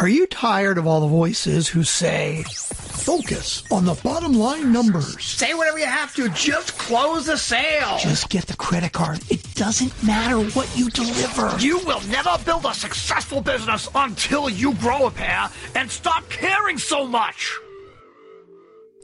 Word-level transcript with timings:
Are 0.00 0.06
you 0.06 0.28
tired 0.28 0.78
of 0.78 0.86
all 0.86 1.00
the 1.00 1.08
voices 1.08 1.66
who 1.66 1.82
say, 1.82 2.44
focus 2.52 3.64
on 3.68 3.84
the 3.84 3.94
bottom 3.94 4.32
line 4.32 4.72
numbers? 4.72 5.20
Say 5.20 5.54
whatever 5.54 5.80
you 5.80 5.86
have 5.86 6.14
to, 6.14 6.28
just 6.28 6.78
close 6.78 7.26
the 7.26 7.36
sale. 7.36 7.98
Just 7.98 8.28
get 8.28 8.46
the 8.46 8.54
credit 8.54 8.92
card. 8.92 9.18
It 9.28 9.42
doesn't 9.54 9.92
matter 10.04 10.38
what 10.50 10.70
you 10.78 10.88
deliver. 10.90 11.52
You 11.58 11.78
will 11.80 12.00
never 12.10 12.38
build 12.44 12.64
a 12.64 12.74
successful 12.74 13.40
business 13.40 13.88
until 13.92 14.48
you 14.48 14.72
grow 14.74 15.08
a 15.08 15.10
pair 15.10 15.50
and 15.74 15.90
stop 15.90 16.28
caring 16.30 16.78
so 16.78 17.04
much. 17.04 17.58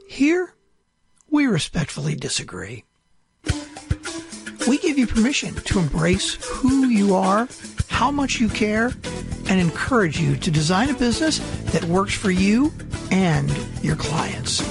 Here, 0.07 0.53
we 1.29 1.45
respectfully 1.47 2.15
disagree. 2.15 2.85
We 4.65 4.77
give 4.77 4.97
you 4.97 5.07
permission 5.07 5.55
to 5.55 5.79
embrace 5.79 6.35
who 6.41 6.87
you 6.87 7.15
are, 7.15 7.49
how 7.87 8.11
much 8.11 8.39
you 8.39 8.49
care, 8.49 8.91
and 9.47 9.59
encourage 9.59 10.19
you 10.19 10.35
to 10.37 10.51
design 10.51 10.89
a 10.89 10.93
business 10.93 11.39
that 11.71 11.83
works 11.85 12.13
for 12.13 12.31
you 12.31 12.73
and 13.11 13.49
your 13.81 13.95
clients. 13.95 14.61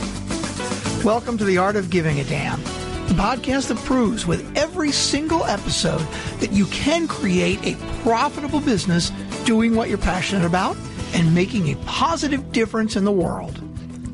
Welcome 1.04 1.38
to 1.38 1.44
the 1.44 1.58
Art 1.58 1.76
of 1.76 1.90
Giving 1.90 2.20
a 2.20 2.24
Damn, 2.24 2.60
the 3.06 3.14
podcast 3.14 3.68
that 3.68 3.78
proves 3.78 4.26
with 4.26 4.56
every 4.56 4.90
single 4.90 5.44
episode 5.44 6.06
that 6.40 6.52
you 6.52 6.66
can 6.66 7.06
create 7.06 7.58
a 7.64 7.76
profitable 8.02 8.60
business 8.60 9.10
doing 9.44 9.74
what 9.74 9.88
you're 9.88 9.98
passionate 9.98 10.46
about 10.46 10.76
and 11.12 11.34
making 11.34 11.72
a 11.72 11.76
positive 11.84 12.50
difference 12.52 12.96
in 12.96 13.04
the 13.04 13.12
world. 13.12 13.60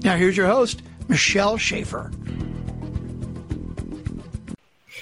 Now, 0.04 0.16
here's 0.16 0.37
your 0.37 0.46
host, 0.48 0.82
Michelle 1.09 1.56
Shaeffer. 1.56 2.10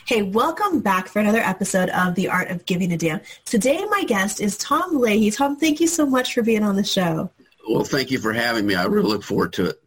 Hey, 0.09 0.23
welcome 0.23 0.81
back 0.81 1.07
for 1.07 1.19
another 1.19 1.41
episode 1.41 1.91
of 1.91 2.15
The 2.15 2.29
Art 2.29 2.49
of 2.49 2.65
Giving 2.65 2.95
a 2.95 2.97
Damn. 2.97 3.21
Today, 3.45 3.85
my 3.91 4.05
guest 4.05 4.41
is 4.41 4.57
Tom 4.57 4.99
Leahy. 4.99 5.31
Tom, 5.31 5.55
thank 5.55 5.81
you 5.81 5.87
so 5.87 6.07
much 6.07 6.33
for 6.33 6.41
being 6.41 6.63
on 6.63 6.77
the 6.77 6.83
show. 6.83 7.31
Well, 7.69 7.85
thank 7.85 8.11
you 8.11 8.19
for 8.19 8.33
having 8.33 8.65
me. 8.65 8.75
I 8.75 8.87
really 8.87 9.07
look 9.07 9.23
forward 9.23 9.53
to 9.53 9.67
it. 9.67 9.83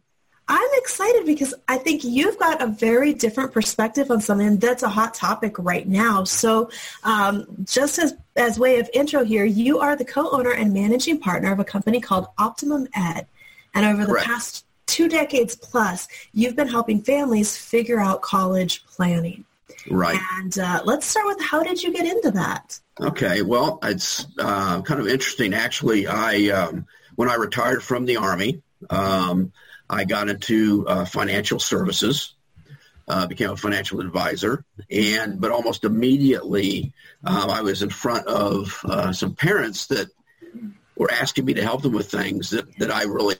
I'm 0.46 0.70
excited 0.74 1.26
because 1.26 1.54
I 1.66 1.76
think 1.76 2.04
you've 2.04 2.38
got 2.38 2.62
a 2.62 2.68
very 2.68 3.12
different 3.12 3.50
perspective 3.50 4.12
on 4.12 4.20
something 4.20 4.58
that's 4.58 4.84
a 4.84 4.88
hot 4.88 5.12
topic 5.12 5.58
right 5.58 5.88
now. 5.88 6.22
So 6.22 6.70
um, 7.02 7.44
just 7.64 7.98
as, 7.98 8.14
as 8.36 8.60
way 8.60 8.78
of 8.78 8.88
intro 8.94 9.24
here, 9.24 9.44
you 9.44 9.80
are 9.80 9.96
the 9.96 10.04
co-owner 10.04 10.52
and 10.52 10.72
managing 10.72 11.18
partner 11.18 11.50
of 11.50 11.58
a 11.58 11.64
company 11.64 12.00
called 12.00 12.28
OptimumEd. 12.38 13.26
And 13.74 13.84
over 13.86 14.02
the 14.02 14.12
Correct. 14.12 14.26
past 14.26 14.66
two 14.86 15.08
decades 15.08 15.56
plus, 15.56 16.06
you've 16.32 16.54
been 16.54 16.68
helping 16.68 17.02
families 17.02 17.56
figure 17.56 17.98
out 17.98 18.22
college 18.22 18.86
planning. 18.86 19.46
Right. 19.90 20.18
And 20.34 20.58
uh, 20.58 20.82
let's 20.84 21.06
start 21.06 21.26
with 21.26 21.40
how 21.40 21.62
did 21.62 21.82
you 21.82 21.92
get 21.92 22.06
into 22.06 22.30
that? 22.32 22.78
Okay. 23.00 23.42
Well, 23.42 23.78
it's 23.82 24.26
uh, 24.38 24.82
kind 24.82 25.00
of 25.00 25.08
interesting. 25.08 25.54
Actually, 25.54 26.06
I 26.06 26.48
um, 26.48 26.86
when 27.16 27.28
I 27.28 27.34
retired 27.34 27.82
from 27.82 28.04
the 28.04 28.16
Army, 28.16 28.62
um, 28.90 29.52
I 29.88 30.04
got 30.04 30.28
into 30.28 30.86
uh, 30.86 31.04
financial 31.04 31.58
services, 31.58 32.34
uh, 33.08 33.26
became 33.26 33.50
a 33.50 33.56
financial 33.56 34.00
advisor, 34.00 34.64
and 34.90 35.40
but 35.40 35.50
almost 35.50 35.84
immediately 35.84 36.92
um, 37.24 37.50
I 37.50 37.60
was 37.62 37.82
in 37.82 37.90
front 37.90 38.26
of 38.26 38.80
uh, 38.84 39.12
some 39.12 39.34
parents 39.34 39.86
that 39.86 40.08
were 40.96 41.10
asking 41.10 41.44
me 41.44 41.54
to 41.54 41.62
help 41.62 41.82
them 41.82 41.92
with 41.92 42.10
things 42.10 42.50
that, 42.50 42.76
that 42.78 42.90
I 42.90 43.04
really 43.04 43.36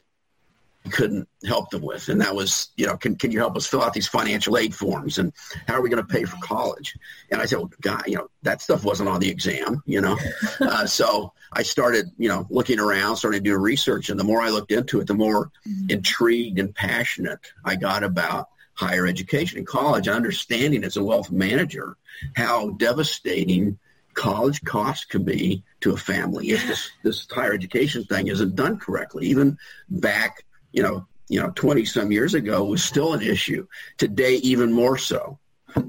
couldn't 0.91 1.29
help 1.47 1.71
them 1.71 1.83
with. 1.83 2.09
And 2.09 2.21
that 2.21 2.35
was, 2.35 2.71
you 2.77 2.87
know, 2.87 2.97
can, 2.97 3.17
can 3.17 3.31
you 3.31 3.39
help 3.39 3.57
us 3.57 3.67
fill 3.67 3.83
out 3.83 3.93
these 3.93 4.09
financial 4.09 4.59
aid 4.59 4.75
forms 4.75 5.19
and 5.19 5.33
how 5.67 5.75
are 5.75 5.83
we 5.83 5.89
going 5.89 6.05
to 6.05 6.13
pay 6.13 6.25
for 6.25 6.37
college? 6.43 6.97
And 7.31 7.41
I 7.41 7.47
said, 7.47 7.59
well, 7.59 7.71
God, 7.81 8.03
you 8.07 8.17
know, 8.17 8.29
that 8.43 8.61
stuff 8.61 8.85
wasn't 8.85 9.09
on 9.09 9.21
the 9.21 9.31
exam, 9.31 9.83
you 9.87 10.01
know? 10.01 10.19
uh, 10.61 10.87
so 10.87 11.33
I 11.53 11.63
started, 11.63 12.07
you 12.19 12.29
know, 12.29 12.47
looking 12.51 12.81
around, 12.81 13.17
started 13.17 13.45
doing 13.45 13.61
research. 13.61 14.11
And 14.11 14.19
the 14.19 14.25
more 14.25 14.41
I 14.41 14.51
looked 14.51 14.73
into 14.73 15.01
it, 15.01 15.07
the 15.07 15.15
more 15.15 15.51
intrigued 15.89 16.59
and 16.59 16.75
passionate 16.75 17.41
I 17.65 17.77
got 17.77 18.03
about 18.03 18.49
higher 18.75 19.07
education 19.07 19.59
and 19.59 19.67
college, 19.67 20.09
understanding 20.09 20.83
as 20.83 20.97
a 20.97 21.05
wealth 21.05 21.31
manager 21.31 21.97
how 22.35 22.71
devastating 22.71 23.79
college 24.15 24.63
costs 24.65 25.05
can 25.05 25.25
be 25.25 25.63
to 25.81 25.93
a 25.93 25.97
family 25.97 26.51
if 26.51 26.67
this, 26.67 26.91
this 27.03 27.27
higher 27.31 27.53
education 27.53 28.05
thing 28.05 28.29
isn't 28.29 28.55
done 28.55 28.79
correctly. 28.79 29.27
Even 29.27 29.59
back 29.89 30.45
you 30.73 30.83
know, 30.83 31.07
you 31.29 31.41
know, 31.41 31.51
20 31.55 31.85
some 31.85 32.13
years 32.13 32.35
ago 32.35 32.65
was 32.65 32.83
still 32.83 33.15
an 33.15 33.23
issue. 33.23 33.67
Today, 33.99 34.35
even 34.37 34.73
more 34.73 34.99
so. 34.99 35.39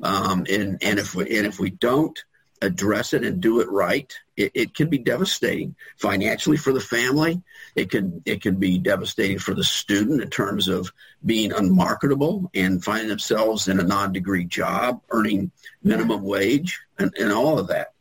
Um, 0.02 0.46
and, 0.50 0.82
and 0.82 1.00
if 1.00 1.16
we, 1.16 1.38
and 1.38 1.46
if 1.46 1.60
we 1.60 1.70
don't 1.70 2.18
address 2.62 3.14
it 3.14 3.26
and 3.26 3.42
do 3.42 3.60
it 3.60 3.70
right, 3.70 4.14
it, 4.38 4.52
it 4.56 4.74
can 4.74 4.90
be 4.90 4.98
devastating 4.98 5.76
financially 5.98 6.56
for 6.56 6.72
the 6.72 6.80
family. 6.80 7.42
It 7.76 7.90
can, 7.90 8.22
it 8.26 8.42
can 8.42 8.56
be 8.56 8.78
devastating 8.78 9.40
for 9.40 9.54
the 9.54 9.66
student 9.66 10.22
in 10.22 10.30
terms 10.30 10.70
of 10.70 10.94
being 11.26 11.52
unmarketable 11.52 12.50
and 12.54 12.84
finding 12.84 13.10
themselves 13.10 13.68
in 13.68 13.80
a 13.80 13.84
non-degree 13.84 14.46
job, 14.46 15.02
earning 15.10 15.52
minimum 15.84 16.24
wage 16.24 16.80
and, 16.98 17.14
and 17.20 17.34
all 17.34 17.60
of 17.60 17.68
that. 17.68 17.94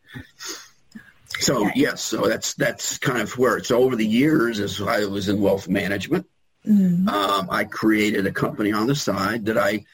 So 1.40 1.68
yes, 1.74 2.02
so 2.02 2.28
that's 2.28 2.54
that's 2.54 2.98
kind 2.98 3.20
of 3.20 3.36
where 3.36 3.56
it's 3.56 3.70
over 3.70 3.96
the 3.96 4.06
years 4.06 4.60
as 4.60 4.80
I 4.80 5.06
was 5.06 5.28
in 5.28 5.40
wealth 5.40 5.68
management. 5.68 6.26
Mm-hmm. 6.66 7.08
Um, 7.08 7.48
I 7.50 7.64
created 7.64 8.26
a 8.26 8.32
company 8.32 8.72
on 8.72 8.86
the 8.86 8.94
side 8.94 9.46
that 9.46 9.58
I 9.58 9.78
c- 9.78 9.84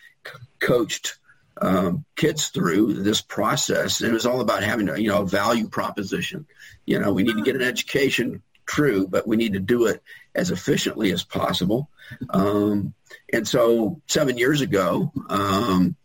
coached 0.61 1.19
um, 1.61 2.05
kids 2.17 2.49
through 2.49 2.95
this 2.95 3.21
process. 3.21 4.01
And 4.01 4.11
it 4.11 4.15
was 4.15 4.27
all 4.27 4.41
about 4.41 4.62
having 4.62 4.89
a, 4.89 4.99
you 4.99 5.09
know, 5.09 5.25
value 5.25 5.69
proposition. 5.69 6.47
You 6.87 6.99
know, 6.99 7.12
we 7.12 7.23
need 7.23 7.37
to 7.37 7.43
get 7.43 7.56
an 7.56 7.62
education, 7.62 8.43
true, 8.67 9.06
but 9.06 9.27
we 9.27 9.37
need 9.37 9.55
to 9.55 9.61
do 9.61 9.87
it 9.87 10.03
as 10.34 10.51
efficiently 10.51 11.12
as 11.12 11.25
possible. 11.25 11.89
Um, 12.31 12.95
and 13.33 13.47
so 13.47 14.00
seven 14.06 14.39
years 14.39 14.61
ago, 14.61 15.12
um, 15.29 15.97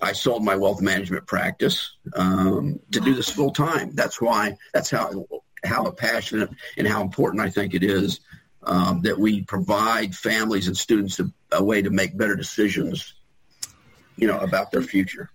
I 0.00 0.12
sold 0.12 0.44
my 0.44 0.56
wealth 0.56 0.80
management 0.80 1.26
practice 1.26 1.96
um, 2.14 2.80
to 2.92 3.00
do 3.00 3.14
this 3.14 3.28
full 3.28 3.50
time. 3.50 3.94
That's 3.94 4.20
why, 4.20 4.56
that's 4.72 4.90
how, 4.90 5.26
how 5.64 5.90
passionate 5.90 6.50
and 6.76 6.86
how 6.86 7.02
important 7.02 7.42
I 7.42 7.50
think 7.50 7.74
it 7.74 7.82
is 7.82 8.20
um, 8.64 9.02
that 9.02 9.18
we 9.18 9.42
provide 9.42 10.14
families 10.14 10.66
and 10.66 10.76
students 10.76 11.18
a, 11.20 11.30
a, 11.52 11.62
way 11.62 11.82
to 11.82 11.90
make 11.90 12.16
better 12.16 12.36
decisions, 12.36 13.14
you 14.16 14.26
know, 14.26 14.38
about 14.38 14.70
their 14.70 14.82
future. 14.82 15.30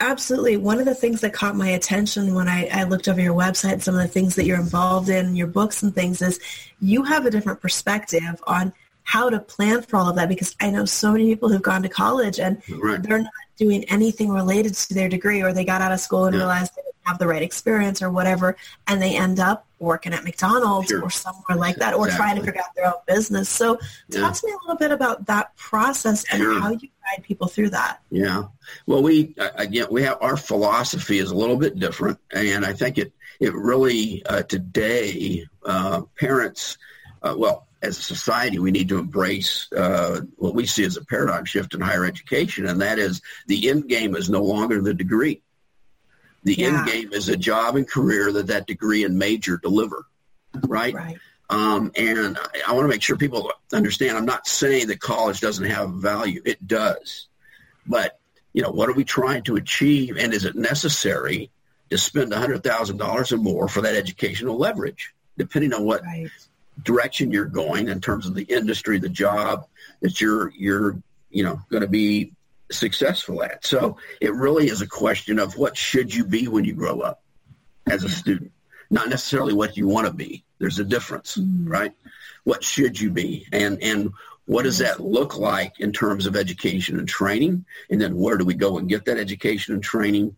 Absolutely. 0.00 0.56
One 0.56 0.78
of 0.78 0.84
the 0.84 0.94
things 0.94 1.22
that 1.22 1.32
caught 1.32 1.56
my 1.56 1.68
attention 1.68 2.34
when 2.34 2.48
I, 2.48 2.66
I, 2.66 2.84
looked 2.84 3.08
over 3.08 3.20
your 3.20 3.34
website, 3.34 3.82
some 3.82 3.94
of 3.94 4.02
the 4.02 4.08
things 4.08 4.34
that 4.34 4.44
you're 4.44 4.60
involved 4.60 5.08
in, 5.08 5.36
your 5.36 5.46
books 5.46 5.82
and 5.82 5.94
things, 5.94 6.20
is 6.20 6.38
you 6.80 7.04
have 7.04 7.24
a 7.24 7.30
different 7.30 7.60
perspective 7.60 8.42
on 8.46 8.72
how 9.04 9.30
to 9.30 9.38
plan 9.38 9.82
for 9.82 9.96
all 9.96 10.10
of 10.10 10.16
that 10.16 10.28
because 10.28 10.54
I 10.60 10.70
know 10.70 10.84
so 10.84 11.12
many 11.12 11.26
people 11.26 11.48
who've 11.48 11.62
gone 11.62 11.82
to 11.82 11.88
college 11.88 12.40
and 12.40 12.60
right. 12.68 13.00
they're 13.02 13.20
not 13.22 13.32
doing 13.56 13.84
anything 13.84 14.30
related 14.30 14.74
to 14.74 14.94
their 14.94 15.08
degree 15.08 15.42
or 15.42 15.52
they 15.52 15.64
got 15.64 15.80
out 15.80 15.92
of 15.92 16.00
school 16.00 16.24
and 16.24 16.34
yeah. 16.34 16.40
realized 16.40 16.72
they 16.74 16.82
have 17.06 17.18
the 17.18 17.26
right 17.26 17.42
experience 17.42 18.02
or 18.02 18.10
whatever 18.10 18.56
and 18.86 19.00
they 19.00 19.16
end 19.16 19.40
up 19.40 19.66
working 19.78 20.12
at 20.12 20.24
McDonald's 20.24 20.88
sure. 20.88 21.02
or 21.02 21.10
somewhere 21.10 21.56
like 21.56 21.76
that 21.76 21.94
or 21.94 22.06
exactly. 22.06 22.24
trying 22.24 22.36
to 22.36 22.44
figure 22.44 22.60
out 22.60 22.74
their 22.74 22.86
own 22.86 23.00
business. 23.06 23.48
So 23.48 23.78
yeah. 24.08 24.20
talk 24.20 24.34
to 24.34 24.46
me 24.46 24.52
a 24.52 24.58
little 24.66 24.76
bit 24.76 24.90
about 24.90 25.26
that 25.26 25.56
process 25.56 26.24
and 26.30 26.40
sure. 26.40 26.60
how 26.60 26.70
you 26.70 26.88
guide 26.88 27.24
people 27.24 27.46
through 27.46 27.70
that. 27.70 28.00
Yeah. 28.10 28.44
Well, 28.86 29.02
we, 29.02 29.34
again, 29.38 29.88
we 29.90 30.02
have, 30.02 30.18
our 30.20 30.36
philosophy 30.36 31.18
is 31.18 31.30
a 31.30 31.36
little 31.36 31.56
bit 31.56 31.78
different 31.78 32.18
and 32.32 32.64
I 32.64 32.72
think 32.72 32.98
it, 32.98 33.12
it 33.38 33.54
really, 33.54 34.24
uh, 34.26 34.42
today, 34.42 35.46
uh, 35.64 36.02
parents, 36.18 36.78
uh, 37.22 37.34
well, 37.36 37.66
as 37.82 37.98
a 37.98 38.02
society, 38.02 38.58
we 38.58 38.70
need 38.70 38.88
to 38.88 38.98
embrace 38.98 39.68
uh, 39.72 40.20
what 40.36 40.54
we 40.54 40.66
see 40.66 40.84
as 40.84 40.96
a 40.96 41.04
paradigm 41.04 41.44
shift 41.44 41.74
in 41.74 41.80
higher 41.80 42.04
education, 42.04 42.66
and 42.66 42.80
that 42.80 42.98
is 42.98 43.20
the 43.46 43.68
end 43.68 43.88
game 43.88 44.16
is 44.16 44.30
no 44.30 44.42
longer 44.42 44.80
the 44.80 44.94
degree. 44.94 45.42
The 46.46 46.54
yeah. 46.54 46.66
end 46.78 46.86
game 46.86 47.12
is 47.12 47.28
a 47.28 47.36
job 47.36 47.74
and 47.74 47.88
career 47.88 48.30
that 48.32 48.46
that 48.46 48.68
degree 48.68 49.02
and 49.02 49.18
major 49.18 49.56
deliver, 49.56 50.06
right? 50.62 50.94
Right. 50.94 51.18
Um, 51.50 51.90
and 51.96 52.38
I, 52.38 52.70
I 52.70 52.72
want 52.72 52.84
to 52.84 52.88
make 52.88 53.02
sure 53.02 53.16
people 53.16 53.50
understand. 53.72 54.16
I'm 54.16 54.24
not 54.24 54.46
saying 54.46 54.86
that 54.86 55.00
college 55.00 55.40
doesn't 55.40 55.64
have 55.64 55.90
value; 55.90 56.42
it 56.44 56.64
does, 56.64 57.26
but 57.84 58.20
you 58.52 58.62
know, 58.62 58.70
what 58.70 58.88
are 58.88 58.94
we 58.94 59.02
trying 59.02 59.42
to 59.44 59.56
achieve, 59.56 60.16
and 60.16 60.32
is 60.32 60.44
it 60.44 60.54
necessary 60.54 61.50
to 61.90 61.98
spend 61.98 62.32
hundred 62.32 62.62
thousand 62.62 62.98
dollars 62.98 63.32
or 63.32 63.38
more 63.38 63.66
for 63.66 63.80
that 63.80 63.96
educational 63.96 64.56
leverage, 64.56 65.14
depending 65.36 65.72
on 65.72 65.84
what 65.84 66.02
right 66.04 66.30
direction 66.82 67.32
you're 67.32 67.46
going 67.46 67.88
in 67.88 68.00
terms 68.00 68.26
of 68.26 68.34
the 68.34 68.44
industry, 68.44 68.98
the 68.98 69.08
job 69.08 69.66
that 70.00 70.20
you're 70.20 70.50
you're 70.56 71.02
you 71.30 71.42
know 71.42 71.60
going 71.70 71.82
to 71.82 71.88
be 71.88 72.32
successful 72.70 73.42
at. 73.42 73.64
So 73.64 73.98
it 74.20 74.34
really 74.34 74.68
is 74.68 74.82
a 74.82 74.86
question 74.86 75.38
of 75.38 75.56
what 75.56 75.76
should 75.76 76.14
you 76.14 76.24
be 76.24 76.48
when 76.48 76.64
you 76.64 76.74
grow 76.74 77.00
up 77.00 77.22
as 77.86 78.04
a 78.04 78.08
student, 78.08 78.52
not 78.90 79.08
necessarily 79.08 79.54
what 79.54 79.76
you 79.76 79.86
want 79.86 80.06
to 80.06 80.12
be. 80.12 80.44
There's 80.58 80.78
a 80.78 80.84
difference, 80.84 81.36
mm-hmm. 81.36 81.68
right? 81.68 81.92
What 82.44 82.64
should 82.64 83.00
you 83.00 83.10
be, 83.10 83.46
and 83.52 83.82
and 83.82 84.12
what 84.46 84.62
does 84.62 84.78
that 84.78 85.00
look 85.00 85.36
like 85.36 85.80
in 85.80 85.92
terms 85.92 86.26
of 86.26 86.36
education 86.36 86.98
and 86.98 87.08
training, 87.08 87.64
and 87.90 88.00
then 88.00 88.16
where 88.16 88.38
do 88.38 88.44
we 88.44 88.54
go 88.54 88.78
and 88.78 88.88
get 88.88 89.04
that 89.06 89.18
education 89.18 89.74
and 89.74 89.82
training? 89.82 90.36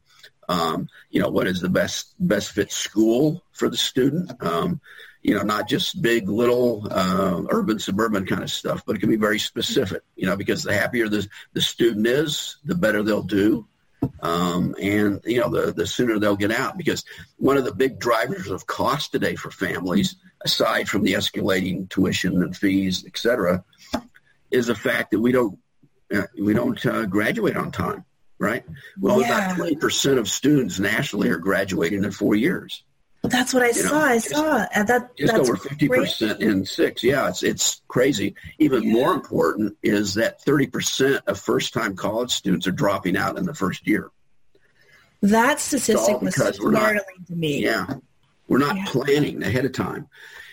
Um, 0.48 0.88
you 1.10 1.20
know, 1.20 1.28
what 1.28 1.46
is 1.46 1.60
the 1.60 1.68
best 1.68 2.14
best 2.18 2.52
fit 2.52 2.72
school 2.72 3.42
for 3.52 3.68
the 3.68 3.76
student? 3.76 4.32
Um, 4.42 4.80
you 5.28 5.34
know, 5.34 5.42
not 5.42 5.68
just 5.68 6.00
big 6.00 6.26
little 6.26 6.88
uh, 6.90 7.42
urban 7.50 7.78
suburban 7.78 8.24
kind 8.24 8.42
of 8.42 8.50
stuff, 8.50 8.82
but 8.86 8.96
it 8.96 9.00
can 9.00 9.10
be 9.10 9.16
very 9.16 9.38
specific, 9.38 10.00
you 10.16 10.24
know, 10.26 10.38
because 10.38 10.62
the 10.62 10.72
happier 10.72 11.06
the, 11.06 11.28
the 11.52 11.60
student 11.60 12.06
is, 12.06 12.56
the 12.64 12.74
better 12.74 13.02
they'll 13.02 13.22
do. 13.22 13.66
Um, 14.22 14.74
and, 14.80 15.20
you 15.26 15.38
know, 15.38 15.50
the, 15.50 15.70
the 15.74 15.86
sooner 15.86 16.18
they'll 16.18 16.34
get 16.36 16.50
out 16.50 16.78
because 16.78 17.04
one 17.36 17.58
of 17.58 17.66
the 17.66 17.74
big 17.74 17.98
drivers 17.98 18.48
of 18.48 18.66
cost 18.66 19.12
today 19.12 19.36
for 19.36 19.50
families, 19.50 20.16
aside 20.42 20.88
from 20.88 21.02
the 21.02 21.12
escalating 21.12 21.90
tuition 21.90 22.42
and 22.42 22.56
fees, 22.56 23.04
et 23.06 23.18
cetera, 23.18 23.62
is 24.50 24.68
the 24.68 24.74
fact 24.74 25.10
that 25.10 25.20
we 25.20 25.30
don't, 25.30 25.58
uh, 26.14 26.22
we 26.40 26.54
don't 26.54 26.86
uh, 26.86 27.04
graduate 27.04 27.54
on 27.58 27.70
time, 27.70 28.06
right? 28.38 28.64
Well, 28.98 29.20
Yeah. 29.20 29.52
about 29.52 29.58
20% 29.58 30.16
of 30.16 30.26
students 30.26 30.80
nationally 30.80 31.28
are 31.28 31.36
graduating 31.36 32.04
in 32.04 32.12
four 32.12 32.34
years 32.34 32.82
That's 33.30 33.54
what 33.54 33.62
I 33.62 33.68
You 33.68 33.72
saw. 33.74 33.90
know, 33.98 34.04
I 34.04 34.14
just- 34.16 34.30
saw. 34.30 34.66
And 34.74 34.88
that, 34.88 35.16
just 35.16 35.32
that's 35.32 35.48
over 35.48 35.56
fifty 35.58 35.88
percent 35.88 36.40
in 36.40 36.64
six. 36.64 37.02
Yeah, 37.02 37.28
it's 37.28 37.42
it's 37.42 37.80
crazy. 37.88 38.34
Even 38.58 38.82
Yeah. 38.82 38.92
more 38.92 39.12
important 39.14 39.76
is 39.82 40.14
that 40.14 40.40
thirty 40.42 40.66
percent 40.66 41.22
of 41.26 41.38
first 41.38 41.72
time 41.74 41.96
college 41.96 42.30
students 42.32 42.66
are 42.66 42.72
dropping 42.72 43.16
out 43.16 43.38
in 43.38 43.44
the 43.46 43.54
first 43.54 43.86
year. 43.86 44.10
That 45.22 45.60
statistic 45.60 46.20
was 46.20 46.34
startling 46.34 47.24
to 47.26 47.34
me. 47.34 47.62
Yeah, 47.64 47.86
we're 48.46 48.58
not 48.58 48.76
Yeah. 48.76 48.84
planning 48.86 49.42
ahead 49.42 49.64
of 49.64 49.72
time. 49.72 50.06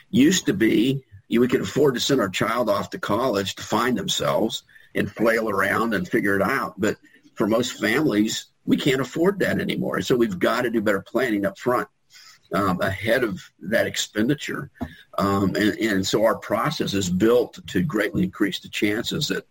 Used 0.10 0.46
to 0.48 0.54
be, 0.54 1.04
we 1.30 1.48
could 1.48 1.62
afford 1.62 1.94
to 1.96 2.00
send 2.00 2.20
our 2.22 2.30
child 2.30 2.70
off 2.70 2.90
to 2.92 3.00
college 3.00 3.56
to 3.56 3.64
find 3.64 3.98
themselves 3.98 4.64
and 4.96 5.12
flail 5.12 5.50
around 5.50 5.94
and 5.94 6.08
figure 6.08 6.36
it 6.36 6.42
out. 6.42 6.80
But 6.80 6.98
for 7.36 7.46
most 7.48 7.80
families, 7.80 8.46
we 8.66 8.78
can't 8.78 9.02
afford 9.02 9.40
that 9.40 9.60
anymore. 9.60 10.02
So 10.02 10.16
we've 10.16 10.40
got 10.40 10.62
to 10.62 10.72
do 10.72 10.82
better 10.82 11.02
planning 11.02 11.46
up 11.46 11.60
front. 11.60 11.88
Um, 12.54 12.80
ahead 12.80 13.24
of 13.24 13.42
that 13.60 13.88
expenditure. 13.88 14.70
Um, 15.18 15.56
and, 15.56 15.78
and 15.80 16.08
so 16.08 16.24
our 16.24 16.38
process 16.38 16.94
is 16.94 17.10
built 17.10 17.60
to 17.68 17.82
greatly 17.82 18.24
increase 18.24 18.60
the 18.60 18.70
chances 18.70 19.28
that, 19.28 19.46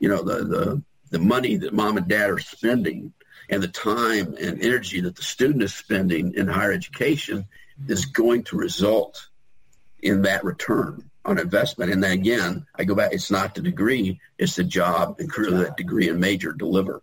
you 0.00 0.08
know, 0.08 0.22
the, 0.22 0.44
the, 0.44 0.82
the 1.10 1.18
money 1.18 1.56
that 1.56 1.72
mom 1.72 1.96
and 1.96 2.08
dad 2.08 2.28
are 2.28 2.40
spending 2.40 3.14
and 3.48 3.62
the 3.62 3.68
time 3.68 4.34
and 4.40 4.60
energy 4.60 5.00
that 5.00 5.16
the 5.16 5.22
student 5.22 5.62
is 5.62 5.72
spending 5.72 6.34
in 6.34 6.48
higher 6.48 6.72
education 6.72 7.46
is 7.88 8.06
going 8.06 8.42
to 8.44 8.56
result 8.56 9.28
in 10.00 10.22
that 10.22 10.44
return 10.44 11.08
on 11.24 11.38
investment. 11.38 11.92
And 11.92 12.02
then 12.02 12.12
again, 12.12 12.66
I 12.74 12.84
go 12.84 12.96
back, 12.96 13.12
it's 13.12 13.30
not 13.30 13.54
the 13.54 13.62
degree, 13.62 14.20
it's 14.36 14.56
the 14.56 14.64
job 14.64 15.16
and 15.20 15.30
career 15.30 15.52
that 15.52 15.76
degree 15.76 16.08
and 16.08 16.20
major 16.20 16.52
deliver. 16.52 17.02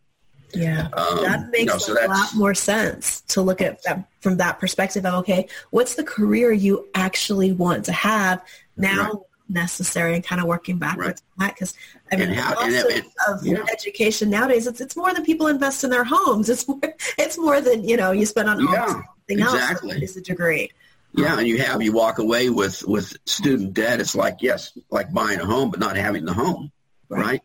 Yeah. 0.53 0.87
Um, 0.93 1.23
that 1.23 1.39
you 1.45 1.51
makes 1.51 1.65
know, 1.73 1.77
so 1.77 1.93
a 1.93 2.07
lot 2.07 2.33
more 2.35 2.53
sense 2.53 3.21
to 3.29 3.41
look 3.41 3.61
at 3.61 3.83
that 3.83 4.05
from 4.21 4.37
that 4.37 4.59
perspective 4.59 5.05
of 5.05 5.13
okay, 5.15 5.47
what's 5.71 5.95
the 5.95 6.03
career 6.03 6.51
you 6.51 6.87
actually 6.95 7.51
want 7.51 7.85
to 7.85 7.91
have 7.91 8.43
now 8.77 9.03
Right. 9.11 9.13
necessary 9.49 10.15
and 10.15 10.23
kind 10.23 10.41
of 10.41 10.47
working 10.47 10.77
backwards 10.77 11.21
from 11.35 11.45
that 11.45 11.55
because 11.55 11.73
I 12.11 12.15
mean 12.17 12.29
And 12.29 12.35
how- 12.39 12.61
and 12.61 12.75
of, 12.75 12.85
it- 12.85 12.97
it- 12.97 13.05
of 13.27 13.45
yeah. 13.45 13.63
education 13.71 14.29
nowadays 14.29 14.65
it's 14.67 14.81
it's 14.81 14.95
more 14.95 15.13
than 15.13 15.23
people 15.23 15.47
invest 15.47 15.83
in 15.83 15.89
their 15.89 16.03
homes. 16.03 16.49
It's 16.49 16.67
more 16.67 16.79
it's 17.17 17.37
more 17.37 17.61
than 17.61 17.87
you 17.87 17.97
know 17.97 18.11
you 18.11 18.25
spend 18.25 18.49
on 18.49 18.59
Yeah, 18.59 18.87
something 18.87 19.41
else 19.41 19.53
exactly. 19.53 20.03
is 20.03 20.17
a 20.17 20.21
degree. 20.21 20.71
Yeah, 21.13 21.39
and 21.39 21.47
you 21.47 21.57
have 21.59 21.81
you 21.81 21.91
walk 21.91 22.19
away 22.19 22.49
with 22.49 22.83
with 22.87 23.15
student 23.25 23.73
debt. 23.73 23.99
It's 23.99 24.15
like 24.15 24.37
yes, 24.41 24.77
like 24.91 25.11
buying 25.11 25.39
a 25.39 25.45
home, 25.45 25.71
but 25.71 25.79
not 25.79 25.95
having 25.95 26.23
the 26.25 26.33
home, 26.33 26.71
right? 27.09 27.41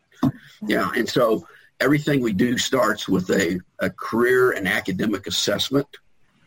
Yeah, 0.67 0.91
and 0.95 1.09
so 1.09 1.47
everything 1.79 2.21
we 2.21 2.33
do 2.33 2.57
starts 2.57 3.07
with 3.07 3.29
a, 3.29 3.59
a 3.79 3.89
career 3.89 4.51
and 4.51 4.67
academic 4.67 5.27
assessment. 5.27 5.87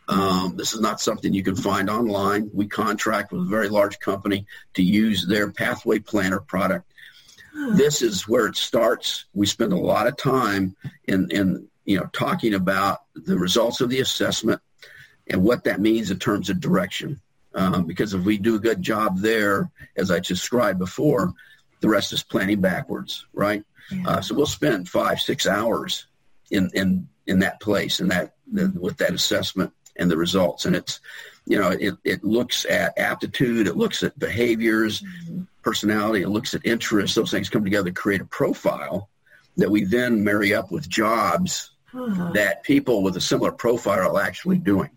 Um, 0.09 0.55
this 0.57 0.73
is 0.73 0.81
not 0.81 1.01
something 1.01 1.35
you 1.35 1.43
can 1.43 1.57
find 1.57 1.91
online. 1.91 2.51
We 2.55 2.67
contract 2.67 3.31
with 3.31 3.43
a 3.43 3.51
very 3.51 3.69
large 3.69 3.99
company 3.99 4.47
to 4.75 4.83
use 4.83 5.27
their 5.27 5.51
Pathway 5.51 5.99
Planner 5.99 6.41
product. 6.41 6.91
This 7.73 8.03
is 8.03 8.29
where 8.29 8.47
it 8.47 8.57
starts. 8.57 9.25
We 9.35 9.47
spend 9.47 9.73
a 9.73 9.77
lot 9.77 10.07
of 10.07 10.17
time 10.17 10.77
in, 11.05 11.31
in 11.31 11.69
you 11.85 11.99
know 11.99 12.09
talking 12.13 12.55
about 12.55 13.01
the 13.15 13.37
results 13.37 13.81
of 13.81 13.91
the 13.91 14.01
assessment 14.01 14.61
and 15.27 15.43
what 15.43 15.65
that 15.65 15.81
means 15.81 16.11
in 16.11 16.19
terms 16.19 16.51
of 16.51 16.61
direction. 16.61 17.21
Um, 17.55 17.85
because 17.85 18.15
if 18.15 18.23
we 18.23 18.39
do 18.39 18.55
a 18.55 18.61
good 18.61 18.81
job 18.81 19.19
there, 19.19 19.71
as 19.97 20.11
I 20.11 20.21
described 20.21 20.79
before, 20.79 21.33
the 21.81 21.89
rest 21.89 22.13
is 22.13 22.23
planning 22.23 22.61
backwards, 22.61 23.27
right? 23.33 23.65
Uh, 24.06 24.20
so 24.20 24.35
we'll 24.35 24.46
spend 24.46 24.88
five, 24.88 25.20
six 25.20 25.46
hours 25.46 26.06
in 26.50 26.70
in 26.75 27.08
in 27.26 27.38
that 27.40 27.61
place 27.61 28.00
and 28.00 28.11
that 28.11 28.35
the, 28.52 28.73
with 28.81 28.96
that 28.99 29.12
assessment 29.12 29.73
and 29.96 30.11
the 30.11 30.17
results. 30.17 30.64
And 30.64 30.76
it's 30.76 31.00
you 31.46 31.58
know 31.58 31.70
it 31.70 31.94
it 32.05 32.25
looks 32.25 32.64
at 32.67 32.99
aptitude, 32.99 33.67
it 33.67 33.76
looks 33.76 34.02
at 34.02 34.19
behaviors, 34.19 35.02
personality, 35.62 36.23
it 36.23 36.29
looks 36.29 36.55
at 36.55 36.64
interests. 36.64 37.17
Those 37.17 37.31
things 37.31 37.50
come 37.50 37.64
together 37.64 37.90
to 37.90 37.94
create 37.94 38.20
a 38.20 38.26
profile 38.26 39.08
that 39.56 39.70
we 39.70 39.85
then 39.85 40.23
marry 40.23 40.55
up 40.55 40.70
with 40.70 40.88
jobs 40.88 41.70
Huh. 41.93 42.32
that 42.35 42.62
people 42.64 43.02
with 43.02 43.17
a 43.17 43.20
similar 43.20 43.50
profile 43.50 44.14
are 44.14 44.23
actually 44.23 44.58
doing. 44.58 44.90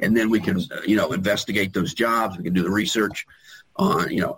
And 0.00 0.16
then 0.16 0.30
we 0.30 0.38
can, 0.38 0.60
you 0.86 0.94
know, 0.94 1.12
investigate 1.12 1.72
those 1.72 1.94
jobs. 1.94 2.36
We 2.36 2.44
can 2.44 2.52
do 2.52 2.62
the 2.62 2.70
research 2.70 3.26
on, 3.74 4.10
you 4.10 4.20
know, 4.20 4.36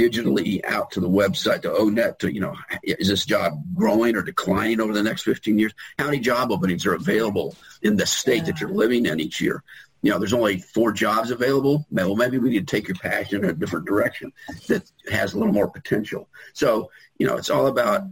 digitally 0.00 0.64
out 0.64 0.90
to 0.92 1.00
the 1.00 1.08
website, 1.08 1.62
to 1.62 1.72
O*NET, 1.72 2.18
to, 2.20 2.32
you 2.32 2.40
know, 2.40 2.54
is 2.82 3.08
this 3.08 3.26
job 3.26 3.52
growing 3.74 4.16
or 4.16 4.22
declining 4.22 4.80
over 4.80 4.94
the 4.94 5.02
next 5.02 5.22
15 5.22 5.58
years? 5.58 5.74
How 5.98 6.06
many 6.06 6.20
job 6.20 6.50
openings 6.50 6.86
are 6.86 6.94
available 6.94 7.54
in 7.82 7.96
the 7.96 8.06
state 8.06 8.46
that 8.46 8.60
you're 8.60 8.70
living 8.70 9.04
in 9.04 9.20
each 9.20 9.40
year? 9.40 9.62
You 10.02 10.10
know, 10.10 10.18
there's 10.18 10.32
only 10.32 10.58
four 10.58 10.92
jobs 10.92 11.30
available. 11.30 11.86
Well, 11.90 12.16
maybe 12.16 12.38
we 12.38 12.48
need 12.48 12.66
to 12.66 12.76
take 12.76 12.88
your 12.88 12.96
passion 12.96 13.44
in 13.44 13.50
a 13.50 13.52
different 13.52 13.84
direction 13.84 14.32
that 14.68 14.90
has 15.10 15.34
a 15.34 15.38
little 15.38 15.52
more 15.52 15.68
potential. 15.68 16.28
So, 16.54 16.90
you 17.18 17.26
know, 17.26 17.36
it's 17.36 17.50
all 17.50 17.66
about 17.66 18.04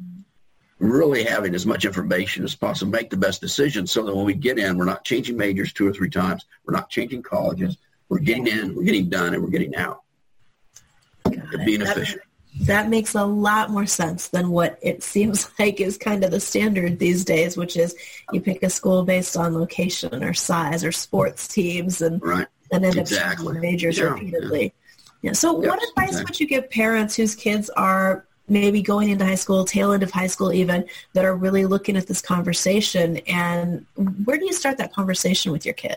really 0.78 1.24
having 1.24 1.54
as 1.54 1.64
much 1.64 1.86
information 1.86 2.44
as 2.44 2.54
possible, 2.54 2.92
make 2.92 3.08
the 3.08 3.16
best 3.16 3.40
decisions 3.40 3.90
so 3.90 4.04
that 4.04 4.14
when 4.14 4.26
we 4.26 4.34
get 4.34 4.58
in, 4.58 4.76
we're 4.76 4.84
not 4.84 5.04
changing 5.04 5.38
majors 5.38 5.72
two 5.72 5.88
or 5.88 5.92
three 5.94 6.10
times. 6.10 6.44
We're 6.66 6.74
not 6.74 6.90
changing 6.90 7.22
colleges. 7.22 7.78
We're 8.10 8.18
getting 8.18 8.46
in, 8.46 8.74
we're 8.74 8.84
getting 8.84 9.08
done, 9.08 9.32
and 9.32 9.42
we're 9.42 9.50
getting 9.50 9.74
out. 9.74 10.02
Being. 11.64 11.80
That- 11.80 11.96
efficient. 11.96 12.22
that 12.62 12.88
makes 12.88 13.14
a 13.14 13.24
lot 13.24 13.70
more 13.70 13.86
sense 13.86 14.28
than 14.28 14.50
what 14.50 14.78
it 14.82 15.02
seems 15.02 15.48
like 15.58 15.80
is 15.80 15.96
kind 15.96 16.24
of 16.24 16.30
the 16.30 16.40
standard 16.40 16.98
these 16.98 17.24
days, 17.24 17.56
which 17.56 17.76
is 17.76 17.94
you 18.32 18.40
pick 18.40 18.62
a 18.62 18.70
school 18.70 19.04
based 19.04 19.36
on 19.36 19.54
location 19.54 20.24
or 20.24 20.34
size 20.34 20.84
or 20.84 20.90
sports 20.92 21.46
teams 21.48 22.02
and, 22.02 22.20
Right. 22.22 22.46
and 22.72 22.84
end 22.84 22.96
up 22.96 23.02
Exactly. 23.02 23.46
changing 23.46 23.60
majors 23.62 23.98
Yeah, 23.98 24.04
repeatedly. 24.06 24.74
Yeah. 25.22 25.32
So 25.32 25.60
Yes, 25.62 25.70
what 25.70 25.82
advice 25.90 26.08
exactly. 26.10 26.24
would 26.24 26.40
you 26.40 26.46
give 26.46 26.70
parents 26.70 27.16
whose 27.16 27.34
kids 27.34 27.70
are 27.70 28.24
maybe 28.50 28.80
going 28.80 29.10
into 29.10 29.24
high 29.26 29.34
school, 29.34 29.64
tail 29.66 29.92
end 29.92 30.02
of 30.02 30.10
high 30.10 30.26
school 30.26 30.52
even, 30.52 30.84
that 31.12 31.24
are 31.24 31.36
really 31.36 31.66
looking 31.66 31.96
at 31.98 32.06
this 32.06 32.22
conversation 32.22 33.18
and 33.26 33.84
where 34.24 34.38
do 34.38 34.46
you 34.46 34.52
start 34.54 34.78
that 34.78 34.92
conversation 34.92 35.52
with 35.52 35.66
your 35.66 35.74
kid? 35.74 35.96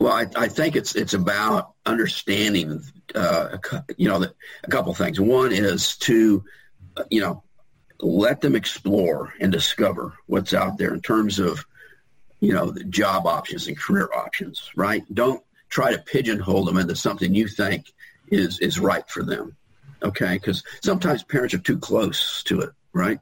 Well, 0.00 0.14
I, 0.14 0.26
I 0.34 0.48
think 0.48 0.76
it's 0.76 0.96
it's 0.96 1.12
about 1.12 1.74
understanding, 1.84 2.82
uh, 3.14 3.58
you 3.98 4.08
know, 4.08 4.18
the, 4.18 4.34
a 4.64 4.68
couple 4.68 4.94
things. 4.94 5.20
One 5.20 5.52
is 5.52 5.98
to, 5.98 6.42
you 7.10 7.20
know, 7.20 7.42
let 8.00 8.40
them 8.40 8.56
explore 8.56 9.34
and 9.40 9.52
discover 9.52 10.14
what's 10.26 10.54
out 10.54 10.78
there 10.78 10.94
in 10.94 11.02
terms 11.02 11.38
of, 11.38 11.66
you 12.40 12.54
know, 12.54 12.70
the 12.70 12.84
job 12.84 13.26
options 13.26 13.68
and 13.68 13.78
career 13.78 14.08
options. 14.16 14.70
Right? 14.74 15.04
Don't 15.12 15.44
try 15.68 15.92
to 15.92 15.98
pigeonhole 15.98 16.64
them 16.64 16.78
into 16.78 16.96
something 16.96 17.34
you 17.34 17.46
think 17.46 17.92
is 18.28 18.58
is 18.58 18.80
right 18.80 19.06
for 19.10 19.22
them. 19.22 19.54
Okay? 20.02 20.32
Because 20.32 20.64
sometimes 20.82 21.22
parents 21.24 21.52
are 21.52 21.58
too 21.58 21.78
close 21.78 22.42
to 22.44 22.62
it. 22.62 22.70
Right? 22.94 23.20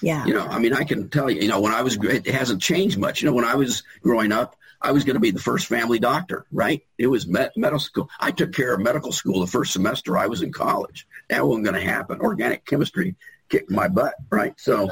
Yeah. 0.00 0.24
You 0.26 0.34
know, 0.34 0.46
I 0.46 0.60
mean, 0.60 0.74
I 0.74 0.84
can 0.84 1.08
tell 1.08 1.28
you, 1.28 1.40
you 1.40 1.48
know, 1.48 1.60
when 1.60 1.72
I 1.72 1.82
was, 1.82 1.98
it 2.04 2.26
hasn't 2.26 2.62
changed 2.62 2.98
much. 2.98 3.20
You 3.20 3.28
know, 3.28 3.34
when 3.34 3.44
I 3.44 3.56
was 3.56 3.82
growing 4.00 4.30
up, 4.30 4.54
I 4.84 4.92
was 4.92 5.02
going 5.04 5.14
to 5.14 5.20
be 5.20 5.30
the 5.30 5.40
first 5.40 5.66
family 5.66 5.98
doctor, 5.98 6.46
right? 6.52 6.82
It 6.98 7.06
was 7.06 7.26
med- 7.26 7.52
medical 7.56 7.80
school. 7.80 8.10
I 8.20 8.30
took 8.30 8.52
care 8.52 8.74
of 8.74 8.80
medical 8.80 9.12
school 9.12 9.40
the 9.40 9.46
first 9.46 9.72
semester 9.72 10.16
I 10.18 10.26
was 10.26 10.42
in 10.42 10.52
college. 10.52 11.06
That 11.30 11.46
wasn't 11.46 11.64
going 11.64 11.80
to 11.82 11.90
happen. 11.90 12.20
Organic 12.20 12.64
chemistry 12.66 13.16
kicked 13.48 13.70
my 13.70 13.88
butt, 13.88 14.14
right? 14.30 14.54
So, 14.58 14.90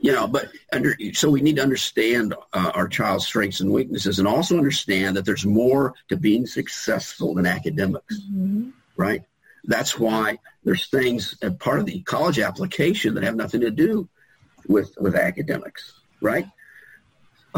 you 0.00 0.12
know, 0.12 0.26
but 0.26 0.48
under, 0.72 0.96
so 1.12 1.28
we 1.30 1.42
need 1.42 1.56
to 1.56 1.62
understand 1.62 2.34
uh, 2.54 2.72
our 2.74 2.88
child's 2.88 3.26
strengths 3.26 3.60
and 3.60 3.70
weaknesses 3.70 4.18
and 4.18 4.26
also 4.26 4.56
understand 4.56 5.16
that 5.16 5.24
there's 5.26 5.44
more 5.44 5.94
to 6.08 6.16
being 6.16 6.46
successful 6.46 7.34
than 7.34 7.46
academics 7.46 8.18
Mhm. 8.32 8.72
right? 8.96 9.22
That's 9.64 9.98
why 9.98 10.38
there's 10.64 10.86
things 10.86 11.36
as 11.42 11.52
part 11.54 11.80
of 11.80 11.86
the 11.86 12.00
college 12.02 12.38
application 12.38 13.14
that 13.14 13.24
have 13.24 13.36
nothing 13.36 13.60
to 13.60 13.70
do 13.70 14.08
with 14.66 14.94
with 14.98 15.14
academics, 15.14 15.92
right? 16.22 16.46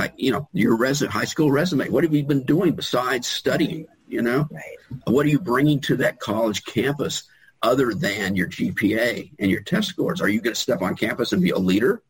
Like 0.01 0.15
you 0.17 0.33
know 0.33 0.49
your 0.55 0.77
res- 0.77 1.05
high 1.05 1.27
school 1.27 1.51
resume. 1.51 1.91
What 1.91 2.05
have 2.05 2.15
you 2.15 2.25
been 2.25 2.45
doing 2.45 2.73
besides 2.73 3.27
studying? 3.27 3.87
You 4.09 4.23
know, 4.23 4.49
Right. 4.51 4.79
what 5.07 5.27
are 5.27 5.29
you 5.29 5.39
bringing 5.39 5.79
to 5.83 5.97
that 5.97 6.19
college 6.19 6.65
campus 6.65 7.25
other 7.63 7.93
than 7.93 8.35
your 8.35 8.49
GPA 8.49 9.33
and 9.39 9.51
your 9.51 9.61
test 9.61 9.89
scores? 9.89 10.23
Are 10.23 10.29
you 10.29 10.41
going 10.41 10.55
to 10.55 10.61
step 10.61 10.81
on 10.81 10.97
campus 10.97 11.33
and 11.33 11.43
be 11.43 11.51
a 11.51 11.59
leader? 11.59 12.03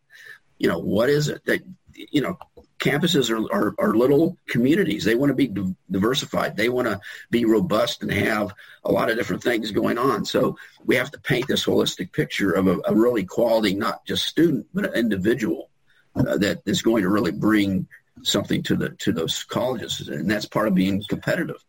You 0.59 0.69
know, 0.69 0.79
what 0.79 1.11
is 1.11 1.29
it 1.29 1.45
that 1.47 1.63
you 1.95 2.21
know? 2.23 2.39
campuses 2.79 3.29
are, 3.29 3.53
are, 3.55 3.75
are 3.79 3.95
little 3.95 4.39
communities. 4.49 5.05
They 5.05 5.15
want 5.15 5.29
to 5.29 5.35
be 5.35 5.53
diversified. 5.91 6.57
They 6.57 6.71
want 6.71 6.89
to 6.89 6.99
be 7.31 7.45
robust 7.45 8.03
and 8.03 8.11
have 8.11 8.55
a 8.85 8.91
lot 8.91 9.11
of 9.11 9.19
different 9.19 9.43
things 9.43 9.71
going 9.71 9.99
on. 9.99 10.25
So 10.25 10.57
we 10.87 10.97
have 10.97 11.11
to 11.11 11.21
paint 11.21 11.47
this 11.47 11.67
holistic 11.67 12.11
picture 12.11 12.53
of 12.53 12.69
a, 12.69 12.81
a 12.87 12.95
really 12.95 13.25
quality, 13.25 13.75
not 13.75 14.07
just 14.07 14.25
student, 14.25 14.67
but 14.73 14.87
an 14.87 14.95
individual 14.95 15.69
uh, 16.17 16.37
that 16.38 16.61
is 16.67 16.83
going 16.83 17.02
to 17.02 17.09
really 17.09 17.33
bring 17.33 17.87
something 18.23 18.62
to 18.64 18.76
the 18.76 18.90
to 18.90 19.12
those 19.12 19.45
colleges, 19.45 20.09
and 20.09 20.31
that's 20.31 20.47
part 20.47 20.69
of 20.69 20.75
being 20.75 21.02
competitive. 21.09 21.62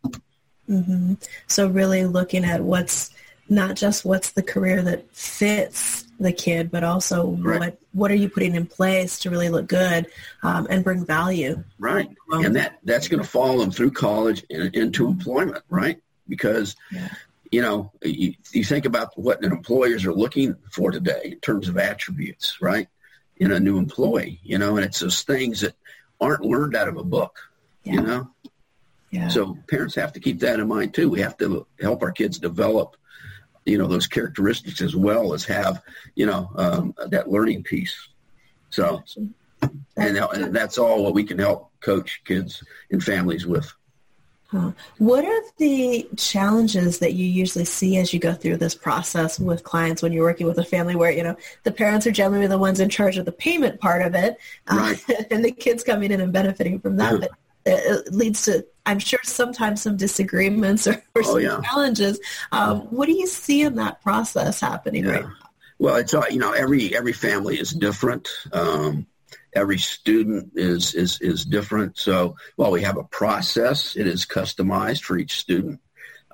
Mm-hmm. 0.68 1.14
So 1.46 1.68
really 1.68 2.04
looking 2.04 2.44
at 2.44 2.62
what's 2.62 3.10
not 3.48 3.76
just 3.76 4.04
what's 4.04 4.32
the 4.32 4.42
career 4.42 4.82
that 4.82 5.10
fits 5.14 6.04
the 6.18 6.32
kid, 6.32 6.70
but 6.70 6.84
also 6.84 7.30
right. 7.32 7.60
what 7.60 7.78
what 7.92 8.10
are 8.10 8.16
you 8.16 8.28
putting 8.28 8.54
in 8.54 8.66
place 8.66 9.18
to 9.20 9.30
really 9.30 9.48
look 9.48 9.66
good 9.66 10.06
um, 10.42 10.66
and 10.70 10.84
bring 10.84 11.04
value. 11.04 11.62
Right, 11.78 12.08
um, 12.32 12.44
and 12.44 12.56
that 12.56 12.78
that's 12.84 13.08
going 13.08 13.22
to 13.22 13.28
follow 13.28 13.58
them 13.58 13.70
through 13.70 13.90
college 13.92 14.44
and 14.50 14.74
into 14.74 15.06
employment, 15.06 15.64
right? 15.68 16.00
Because 16.28 16.76
yeah. 16.90 17.08
you 17.50 17.60
know 17.60 17.92
you, 18.02 18.34
you 18.52 18.64
think 18.64 18.84
about 18.84 19.16
what 19.18 19.42
employers 19.44 20.04
are 20.04 20.14
looking 20.14 20.56
for 20.70 20.90
today 20.90 21.32
in 21.32 21.40
terms 21.40 21.68
of 21.68 21.76
attributes, 21.76 22.60
right? 22.60 22.88
In 23.38 23.50
a 23.50 23.58
new 23.60 23.76
employee, 23.78 24.40
you 24.44 24.58
know, 24.58 24.76
and 24.76 24.84
it's 24.84 25.00
those 25.00 25.22
things 25.22 25.62
that 25.62 25.74
aren't 26.20 26.44
learned 26.44 26.76
out 26.76 26.86
of 26.86 26.96
a 26.96 27.02
book, 27.02 27.38
yeah. 27.82 27.92
you 27.94 28.02
know. 28.02 28.30
Yeah. 29.10 29.28
So 29.28 29.58
parents 29.68 29.94
have 29.96 30.12
to 30.12 30.20
keep 30.20 30.40
that 30.40 30.60
in 30.60 30.68
mind 30.68 30.94
too. 30.94 31.10
We 31.10 31.20
have 31.20 31.36
to 31.38 31.66
help 31.80 32.02
our 32.02 32.12
kids 32.12 32.38
develop 32.38 32.96
you 33.64 33.78
know 33.78 33.86
those 33.86 34.06
characteristics 34.06 34.80
as 34.80 34.96
well 34.96 35.34
as 35.34 35.44
have 35.44 35.82
you 36.14 36.26
know 36.26 36.50
um, 36.56 36.94
that 37.08 37.28
learning 37.30 37.62
piece. 37.62 38.08
So, 38.70 39.02
and, 39.96 40.16
and 40.16 40.54
that's 40.54 40.78
all 40.78 41.04
what 41.04 41.14
we 41.14 41.24
can 41.24 41.38
help 41.38 41.70
coach 41.80 42.22
kids 42.24 42.62
and 42.90 43.02
families 43.02 43.46
with. 43.46 43.72
Huh. 44.52 44.72
What 44.98 45.24
are 45.24 45.42
the 45.56 46.06
challenges 46.18 46.98
that 46.98 47.14
you 47.14 47.24
usually 47.24 47.64
see 47.64 47.96
as 47.96 48.12
you 48.12 48.20
go 48.20 48.34
through 48.34 48.58
this 48.58 48.74
process 48.74 49.40
with 49.40 49.64
clients 49.64 50.02
when 50.02 50.12
you're 50.12 50.24
working 50.24 50.46
with 50.46 50.58
a 50.58 50.64
family 50.64 50.94
where, 50.94 51.10
you 51.10 51.22
know, 51.22 51.36
the 51.62 51.72
parents 51.72 52.06
are 52.06 52.10
generally 52.10 52.46
the 52.46 52.58
ones 52.58 52.78
in 52.78 52.90
charge 52.90 53.16
of 53.16 53.24
the 53.24 53.32
payment 53.32 53.80
part 53.80 54.02
of 54.02 54.14
it 54.14 54.36
right. 54.70 55.02
uh, 55.08 55.22
and 55.30 55.42
the 55.42 55.52
kids 55.52 55.82
coming 55.82 56.10
in 56.10 56.20
and 56.20 56.34
benefiting 56.34 56.80
from 56.80 56.98
that. 56.98 57.18
But 57.18 57.30
it 57.64 58.12
leads 58.12 58.44
to, 58.44 58.66
I'm 58.84 58.98
sure, 58.98 59.20
sometimes 59.22 59.80
some 59.80 59.96
disagreements 59.96 60.86
or, 60.86 61.02
or 61.14 61.22
oh, 61.22 61.22
some 61.22 61.40
yeah. 61.40 61.60
challenges. 61.62 62.20
Um, 62.50 62.80
what 62.90 63.06
do 63.06 63.12
you 63.12 63.26
see 63.26 63.62
in 63.62 63.76
that 63.76 64.02
process 64.02 64.60
happening 64.60 65.06
yeah. 65.06 65.12
right 65.12 65.24
now? 65.24 65.36
Well, 65.78 65.96
it's 65.96 66.14
uh, 66.14 66.22
you 66.30 66.38
know 66.38 66.52
every 66.52 66.94
every 66.96 67.12
family 67.12 67.58
is 67.58 67.72
different. 67.72 68.28
Um, 68.52 69.06
every 69.54 69.78
student 69.78 70.52
is 70.54 70.94
is 70.94 71.20
is 71.20 71.44
different. 71.44 71.98
So 71.98 72.36
while 72.56 72.70
we 72.70 72.82
have 72.82 72.96
a 72.96 73.04
process, 73.04 73.96
it 73.96 74.06
is 74.06 74.26
customized 74.26 75.02
for 75.02 75.18
each 75.18 75.38
student. 75.38 75.80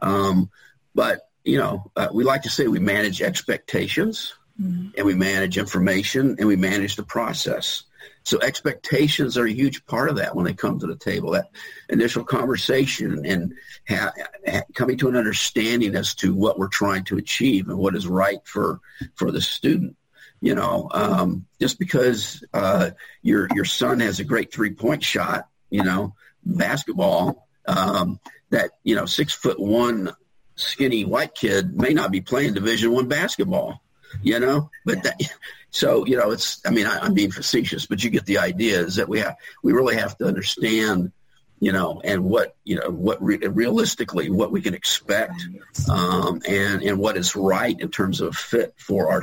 Um, 0.00 0.50
but 0.94 1.22
you 1.44 1.58
know, 1.58 1.90
uh, 1.96 2.08
we 2.12 2.24
like 2.24 2.42
to 2.42 2.50
say 2.50 2.66
we 2.66 2.80
manage 2.80 3.22
expectations, 3.22 4.34
mm-hmm. 4.60 4.88
and 4.96 5.06
we 5.06 5.14
manage 5.14 5.58
information, 5.58 6.36
and 6.38 6.46
we 6.46 6.56
manage 6.56 6.96
the 6.96 7.04
process. 7.04 7.84
So 8.24 8.38
expectations 8.42 9.38
are 9.38 9.46
a 9.46 9.52
huge 9.52 9.86
part 9.86 10.10
of 10.10 10.16
that 10.16 10.36
when 10.36 10.44
they 10.44 10.52
come 10.52 10.78
to 10.78 10.86
the 10.86 10.96
table. 10.96 11.30
That 11.30 11.46
initial 11.88 12.24
conversation 12.24 13.24
and 13.24 13.54
ha- 13.88 14.12
ha- 14.46 14.62
coming 14.74 14.98
to 14.98 15.08
an 15.08 15.16
understanding 15.16 15.94
as 15.94 16.14
to 16.16 16.34
what 16.34 16.58
we're 16.58 16.68
trying 16.68 17.04
to 17.04 17.16
achieve 17.16 17.68
and 17.68 17.78
what 17.78 17.96
is 17.96 18.06
right 18.06 18.40
for 18.44 18.80
for 19.14 19.30
the 19.30 19.40
student. 19.40 19.96
You 20.40 20.54
know, 20.54 20.88
um, 20.92 21.46
just 21.60 21.78
because 21.78 22.44
uh, 22.54 22.90
your 23.22 23.48
your 23.54 23.64
son 23.64 24.00
has 24.00 24.20
a 24.20 24.24
great 24.24 24.52
three 24.52 24.72
point 24.72 25.02
shot, 25.02 25.48
you 25.70 25.82
know, 25.82 26.14
basketball, 26.44 27.48
um, 27.66 28.20
that 28.50 28.70
you 28.84 28.94
know 28.94 29.06
six 29.06 29.32
foot 29.32 29.58
one 29.58 30.14
skinny 30.54 31.04
white 31.04 31.34
kid 31.34 31.76
may 31.76 31.90
not 31.90 32.10
be 32.10 32.20
playing 32.20 32.54
Division 32.54 32.92
one 32.92 33.08
basketball 33.08 33.82
you 34.22 34.40
know? 34.40 34.70
But 34.84 35.02
that 35.02 35.20
so 35.70 36.06
you 36.06 36.16
know 36.16 36.30
it's 36.30 36.60
i 36.64 36.70
mean 36.70 36.86
I, 36.86 37.04
am 37.04 37.14
being 37.14 37.30
facetious 37.30 37.86
but 37.86 38.02
you 38.02 38.10
get 38.10 38.24
the 38.24 38.38
idea 38.38 38.80
is 38.80 38.96
that 38.96 39.08
we 39.08 39.20
have 39.20 39.36
we 39.62 39.72
really 39.72 39.96
have 39.96 40.16
to 40.18 40.24
understand 40.24 41.12
you 41.60 41.72
know 41.72 42.00
and 42.02 42.24
what 42.24 42.56
you 42.64 42.76
know 42.76 42.90
what 42.90 43.22
re- 43.22 43.36
realistically 43.36 44.30
what 44.30 44.50
we 44.50 44.62
can 44.62 44.74
expect 44.74 45.34
um, 45.90 46.40
and 46.48 46.82
and 46.82 46.98
what 46.98 47.16
is 47.16 47.36
right 47.36 47.78
in 47.78 47.90
terms 47.90 48.20
of 48.20 48.34
fit 48.34 48.74
for 48.78 49.10
our 49.10 49.22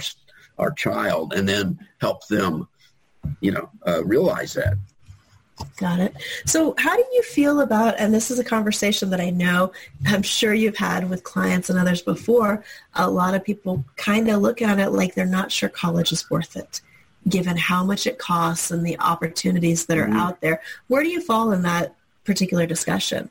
our 0.58 0.72
child 0.72 1.34
and 1.34 1.48
then 1.48 1.80
help 2.00 2.28
them 2.28 2.68
you 3.42 3.52
know 3.52 3.70
uh, 3.88 4.04
realize 4.04 4.54
that 4.54 4.78
Got 5.78 6.00
it. 6.00 6.14
So 6.46 6.76
how 6.78 6.96
do 6.96 7.04
you 7.14 7.24
feel 7.24 7.62
about, 7.62 7.96
and 7.98 8.14
this 8.14 8.30
is 8.30 8.40
a 8.40 8.44
conversation 8.44 9.10
that 9.12 9.22
I 9.22 9.30
know 9.30 9.72
I'm 10.06 10.22
sure 10.22 10.54
you've 10.54 10.78
had 10.78 11.10
with 11.10 11.24
clients 11.24 11.70
and 11.70 11.80
others 11.80 12.02
before, 12.02 12.64
a 12.94 13.10
lot 13.10 13.36
of 13.36 13.44
people 13.44 13.84
kind 13.96 14.30
of 14.30 14.42
look 14.42 14.62
at 14.62 14.80
it 14.80 14.90
like 14.90 15.16
they're 15.16 15.26
not 15.26 15.52
sure 15.52 15.70
college 15.70 16.12
is 16.12 16.30
worth 16.30 16.58
it, 16.58 16.82
given 17.30 17.56
how 17.56 17.86
much 17.86 18.06
it 18.06 18.20
costs 18.20 18.72
and 18.72 18.86
the 18.86 19.00
opportunities 19.00 19.86
that 19.86 19.98
are 19.98 20.08
mm-hmm. 20.08 20.18
out 20.18 20.42
there. 20.42 20.62
Where 20.88 21.04
do 21.04 21.10
you 21.10 21.22
fall 21.22 21.54
in 21.54 21.62
that 21.62 21.96
particular 22.26 22.66
discussion? 22.66 23.30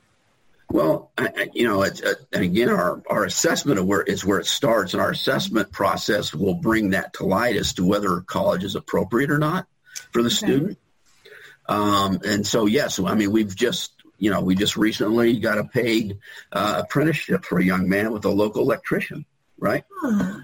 Well, 0.70 1.12
I, 1.16 1.50
you 1.52 1.68
know, 1.68 1.82
it's, 1.82 2.02
uh, 2.02 2.14
again, 2.32 2.68
our, 2.68 3.02
our 3.08 3.24
assessment 3.24 3.78
of 3.78 3.86
where 3.86 4.02
is 4.02 4.24
where 4.24 4.40
it 4.40 4.46
starts, 4.46 4.92
and 4.92 5.00
our 5.00 5.10
assessment 5.10 5.70
process 5.70 6.34
will 6.34 6.54
bring 6.54 6.90
that 6.90 7.12
to 7.14 7.26
light 7.26 7.56
as 7.56 7.74
to 7.74 7.84
whether 7.84 8.20
college 8.22 8.64
is 8.64 8.74
appropriate 8.74 9.30
or 9.30 9.38
not 9.38 9.66
for 10.10 10.22
the 10.22 10.28
okay. 10.28 10.34
student. 10.34 10.78
Um, 11.66 12.20
and 12.24 12.46
so, 12.46 12.66
yes, 12.66 12.98
I 12.98 13.14
mean, 13.14 13.30
we've 13.30 13.54
just, 13.54 13.92
you 14.18 14.30
know, 14.30 14.40
we 14.40 14.54
just 14.54 14.76
recently 14.76 15.38
got 15.38 15.58
a 15.58 15.64
paid 15.64 16.18
uh, 16.52 16.82
apprenticeship 16.84 17.44
for 17.44 17.58
a 17.58 17.64
young 17.64 17.88
man 17.88 18.12
with 18.12 18.24
a 18.24 18.30
local 18.30 18.62
electrician, 18.62 19.24
right? 19.58 19.84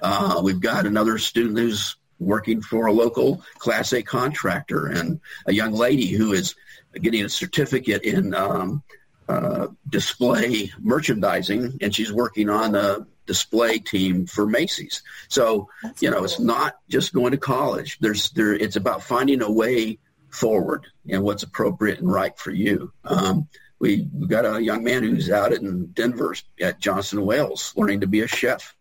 Uh, 0.02 0.40
we've 0.42 0.60
got 0.60 0.86
another 0.86 1.18
student 1.18 1.58
who's 1.58 1.96
working 2.18 2.60
for 2.62 2.86
a 2.86 2.92
local 2.92 3.42
Class 3.58 3.92
A 3.92 4.02
contractor 4.02 4.86
and 4.86 5.20
a 5.46 5.52
young 5.52 5.72
lady 5.72 6.08
who 6.08 6.32
is 6.32 6.54
getting 6.94 7.24
a 7.24 7.28
certificate 7.28 8.02
in 8.02 8.34
um, 8.34 8.82
uh, 9.30 9.68
display 9.88 10.72
merchandising, 10.80 11.78
and 11.80 11.94
she's 11.94 12.12
working 12.12 12.50
on 12.50 12.74
a 12.74 13.06
display 13.26 13.78
team 13.78 14.26
for 14.26 14.46
Macy's. 14.46 15.02
So, 15.28 15.68
That's 15.82 16.02
you 16.02 16.10
know, 16.10 16.16
cool. 16.16 16.24
it's 16.24 16.40
not 16.40 16.76
just 16.88 17.12
going 17.12 17.30
to 17.30 17.38
college. 17.38 17.98
There's 18.00 18.30
there. 18.30 18.54
It's 18.54 18.76
about 18.76 19.02
finding 19.02 19.42
a 19.42 19.50
way 19.50 19.98
forward 20.30 20.86
and 21.08 21.22
what's 21.22 21.42
appropriate 21.42 22.00
and 22.00 22.10
right 22.10 22.36
for 22.36 22.50
you. 22.50 22.92
Um, 23.04 23.48
we, 23.78 24.04
got 24.26 24.44
a 24.44 24.62
young 24.62 24.84
man 24.84 25.02
who's 25.02 25.30
out 25.30 25.52
in 25.52 25.86
Denver 25.86 26.34
at 26.60 26.80
Johnson 26.80 27.24
Wales 27.24 27.72
learning 27.76 28.00
to 28.00 28.06
be 28.06 28.20
a 28.20 28.28
chef. 28.28 28.76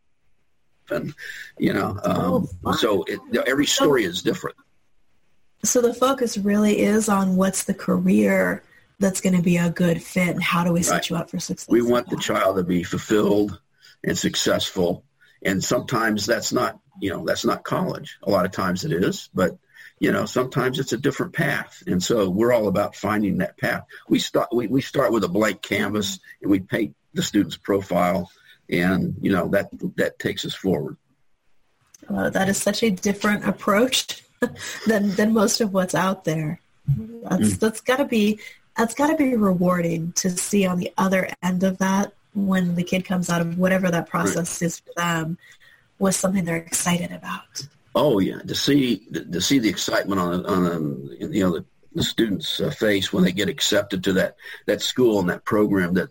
And, 0.89 1.13
you 1.57 1.73
know, 1.73 1.99
um, 2.03 2.47
oh, 2.65 2.71
so 2.73 3.03
it, 3.03 3.19
every 3.47 3.65
story 3.65 4.03
is 4.03 4.23
different. 4.23 4.57
So 5.63 5.81
the 5.81 5.93
focus 5.93 6.37
really 6.37 6.79
is 6.79 7.07
on 7.07 7.35
what's 7.35 7.63
the 7.63 7.73
career 7.73 8.63
that's 8.99 9.21
going 9.21 9.35
to 9.35 9.41
be 9.41 9.57
a 9.57 9.69
good 9.69 10.01
fit 10.03 10.29
and 10.29 10.43
how 10.43 10.63
do 10.63 10.71
we 10.71 10.83
set 10.83 10.93
right. 10.93 11.09
you 11.09 11.15
up 11.15 11.29
for 11.29 11.39
success? 11.39 11.67
We 11.69 11.81
want 11.81 12.09
the 12.09 12.17
child 12.17 12.57
to 12.57 12.63
be 12.63 12.83
fulfilled 12.83 13.59
and 14.03 14.17
successful. 14.17 15.03
And 15.41 15.63
sometimes 15.63 16.25
that's 16.25 16.51
not, 16.51 16.79
you 17.01 17.09
know, 17.11 17.25
that's 17.25 17.45
not 17.45 17.63
college. 17.63 18.17
A 18.23 18.29
lot 18.29 18.45
of 18.45 18.51
times 18.51 18.83
it 18.83 18.91
is, 18.91 19.29
but 19.33 19.57
you 19.99 20.11
know, 20.11 20.25
sometimes 20.25 20.79
it's 20.79 20.93
a 20.93 20.97
different 20.97 21.33
path. 21.33 21.83
And 21.85 22.01
so 22.01 22.29
we're 22.29 22.53
all 22.53 22.67
about 22.67 22.95
finding 22.95 23.39
that 23.39 23.57
path. 23.57 23.83
We 24.07 24.19
start, 24.19 24.47
we, 24.53 24.67
we 24.67 24.81
start 24.81 25.11
with 25.11 25.25
a 25.25 25.27
blank 25.27 25.61
canvas 25.61 26.19
and 26.41 26.49
we 26.49 26.59
paint 26.59 26.95
the 27.13 27.21
student's 27.21 27.57
profile 27.57 28.31
and, 28.69 29.15
you 29.21 29.31
know, 29.31 29.49
that, 29.49 29.69
that 29.97 30.19
takes 30.19 30.45
us 30.45 30.53
forward. 30.53 30.95
Uh, 32.07 32.29
that 32.29 32.47
is 32.47 32.57
such 32.57 32.81
a 32.81 32.89
different 32.89 33.45
approach 33.45 34.23
than, 34.87 35.11
than 35.15 35.33
most 35.33 35.59
of 35.59 35.73
what's 35.73 35.95
out 35.95 36.23
there. 36.23 36.61
That's, 36.87 37.53
mm. 37.53 37.59
that's 37.59 37.81
gotta 37.81 38.05
be, 38.05 38.39
that's 38.79 38.93
gotta 38.93 39.17
be 39.17 39.35
rewarding 39.35 40.13
to 40.13 40.29
see 40.29 40.65
on 40.65 40.79
the 40.79 40.93
other 40.97 41.29
end 41.43 41.63
of 41.63 41.79
that 41.79 42.13
when 42.33 42.75
the 42.75 42.83
kid 42.83 43.03
comes 43.03 43.29
out 43.29 43.41
of 43.41 43.57
whatever 43.57 43.91
that 43.91 44.07
process 44.07 44.61
right. 44.61 44.67
is 44.67 44.79
for 44.79 44.93
them 44.95 45.37
was 45.99 46.15
something 46.15 46.45
they're 46.45 46.55
excited 46.55 47.11
about. 47.11 47.67
Oh 47.93 48.19
yeah, 48.19 48.39
to 48.39 48.55
see 48.55 48.99
to 49.11 49.41
see 49.41 49.59
the 49.59 49.67
excitement 49.67 50.21
on 50.21 50.45
on 50.45 51.09
you 51.19 51.43
know 51.43 51.57
the, 51.57 51.65
the 51.93 52.03
students' 52.03 52.61
uh, 52.61 52.69
face 52.69 53.11
when 53.11 53.25
they 53.25 53.33
get 53.33 53.49
accepted 53.49 54.01
to 54.05 54.13
that 54.13 54.37
that 54.65 54.81
school 54.81 55.19
and 55.19 55.29
that 55.29 55.43
program 55.43 55.95
that 55.95 56.09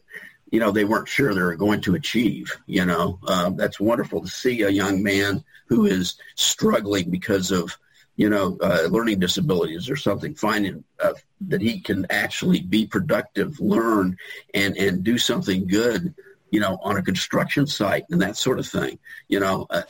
you 0.50 0.60
know 0.60 0.70
they 0.70 0.84
weren't 0.84 1.08
sure 1.08 1.32
they 1.32 1.40
were 1.40 1.56
going 1.56 1.80
to 1.80 1.94
achieve. 1.94 2.54
You 2.66 2.84
know, 2.84 3.18
uh, 3.26 3.48
that's 3.50 3.80
wonderful 3.80 4.20
to 4.20 4.28
see 4.28 4.60
a 4.60 4.68
young 4.68 5.02
man 5.02 5.42
who 5.68 5.87
is 5.87 6.16
struggling 6.34 7.08
because 7.10 7.50
of 7.50 7.78
you 8.18 8.28
know 8.28 8.58
uh, 8.60 8.87
learning 8.90 9.20
disabilities 9.20 9.88
or 9.88 9.96
something, 9.96 10.34
finding 10.34 10.84
uh, 11.02 11.14
that 11.48 11.62
he 11.62 11.80
can 11.80 12.06
actually 12.10 12.60
be 12.60 12.87
productive, 12.87 13.58
learn, 13.60 14.18
and 14.52 14.76
and 14.76 15.02
do 15.02 15.16
something 15.16 15.66
good 15.66 16.14
you 16.50 16.60
know, 16.60 16.78
on 16.82 16.96
a 16.96 17.02
construction 17.02 17.66
site 17.66 18.04
and 18.10 18.22
that 18.22 18.37
sort 18.37 18.58
of 18.58 18.66
thing. 18.66 18.98
You 19.28 19.40
know, 19.40 19.66
uh, 19.70 19.82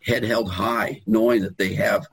head 0.00 0.24
held 0.24 0.50
high, 0.50 1.02
knowing 1.06 1.42
that 1.42 1.58
they 1.58 1.74
have, 1.74 2.06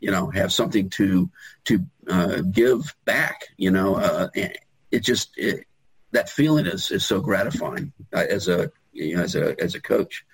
you 0.00 0.10
know, 0.10 0.30
have 0.30 0.52
something 0.52 0.90
to 0.90 1.30
to 1.64 1.84
uh, 2.08 2.40
give 2.40 2.94
back. 3.04 3.48
You 3.56 3.70
know, 3.70 3.96
uh, 3.96 4.28
it 4.34 5.00
just 5.00 5.36
it, 5.36 5.66
that 6.12 6.30
feeling 6.30 6.66
is 6.66 6.90
is 6.90 7.04
so 7.04 7.20
gratifying 7.20 7.92
uh, 8.12 8.24
as 8.28 8.48
a 8.48 8.70
you 8.92 9.16
know, 9.16 9.22
as 9.22 9.34
a 9.34 9.60
as 9.60 9.74
a 9.74 9.80
coach 9.80 10.24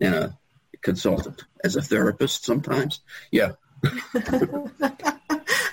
and 0.00 0.14
a 0.14 0.38
consultant, 0.80 1.44
as 1.62 1.76
a 1.76 1.82
therapist 1.82 2.44
sometimes. 2.44 3.00
Yeah. 3.30 3.52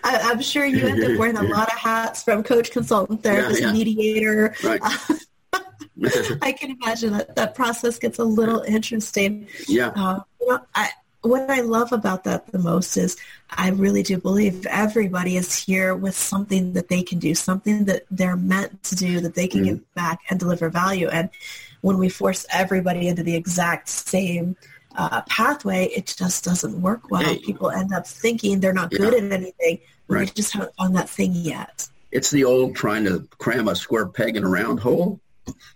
I, 0.04 0.32
am 0.32 0.42
sure 0.42 0.66
you 0.66 0.88
end 0.88 1.04
up 1.04 1.18
wearing 1.20 1.38
a 1.38 1.44
lot 1.56 1.72
of 1.72 1.78
hats 1.78 2.24
from 2.24 2.44
coach, 2.44 2.72
consultant, 2.72 3.24
therapist, 3.24 3.62
yeah, 3.62 3.68
yeah. 3.68 3.74
mediator. 3.74 4.56
Right. 4.64 4.82
I 6.42 6.54
can 6.54 6.78
imagine 6.82 7.14
that 7.14 7.36
that 7.36 7.56
process 7.56 8.00
gets 8.00 8.20
a 8.20 8.24
little 8.24 8.62
interesting. 8.62 9.48
Yeah. 9.68 9.92
Uh, 9.96 10.22
you 10.40 10.48
know, 10.48 10.60
I, 10.74 10.90
what 11.22 11.50
I 11.50 11.62
love 11.62 11.92
about 11.92 12.24
that 12.24 12.48
the 12.52 12.60
most 12.60 12.96
is 12.96 13.18
I 13.50 13.70
really 13.70 14.04
do 14.04 14.18
believe 14.18 14.66
everybody 14.68 15.36
is 15.36 15.54
here 15.56 15.94
with 15.94 16.16
something 16.16 16.74
that 16.74 16.88
they 16.88 17.04
can 17.04 17.20
do, 17.20 17.36
something 17.36 17.86
that 17.86 18.04
they're 18.10 18.38
meant 18.38 18.84
to 18.84 18.96
do, 18.96 19.20
that 19.20 19.36
they 19.36 19.48
can 19.48 19.62
mm. 19.62 19.66
give 19.66 19.94
back 19.96 20.20
and 20.30 20.40
deliver 20.40 20.70
value. 20.70 21.10
And 21.10 21.30
when 21.82 21.98
we 21.98 22.10
force 22.10 22.46
everybody 22.52 23.08
into 23.08 23.24
the 23.24 23.36
exact 23.36 23.90
same 23.90 24.56
uh, 25.00 25.22
pathway, 25.30 25.86
it 25.86 26.14
just 26.18 26.44
doesn't 26.44 26.82
work 26.82 27.10
well. 27.10 27.24
Hey. 27.24 27.40
People 27.40 27.72
end 27.72 27.94
up 27.94 28.06
thinking 28.06 28.60
they're 28.60 28.74
not 28.74 28.92
good 28.92 29.14
at 29.14 29.32
anything. 29.32 29.80
Right. 30.08 30.28
They 30.28 30.34
just 30.34 30.52
haven't 30.52 30.76
found 30.76 30.96
that 30.98 31.10
thing 31.10 31.32
yet. 31.34 31.88
It's 32.12 32.32
the 32.32 32.44
old 32.44 32.76
trying 32.76 33.06
to 33.06 33.28
cram 33.38 33.68
a 33.70 33.76
square 33.76 34.08
peg 34.08 34.36
in 34.36 34.44
a 34.44 34.50
round 34.50 34.82
hole. 34.82 35.22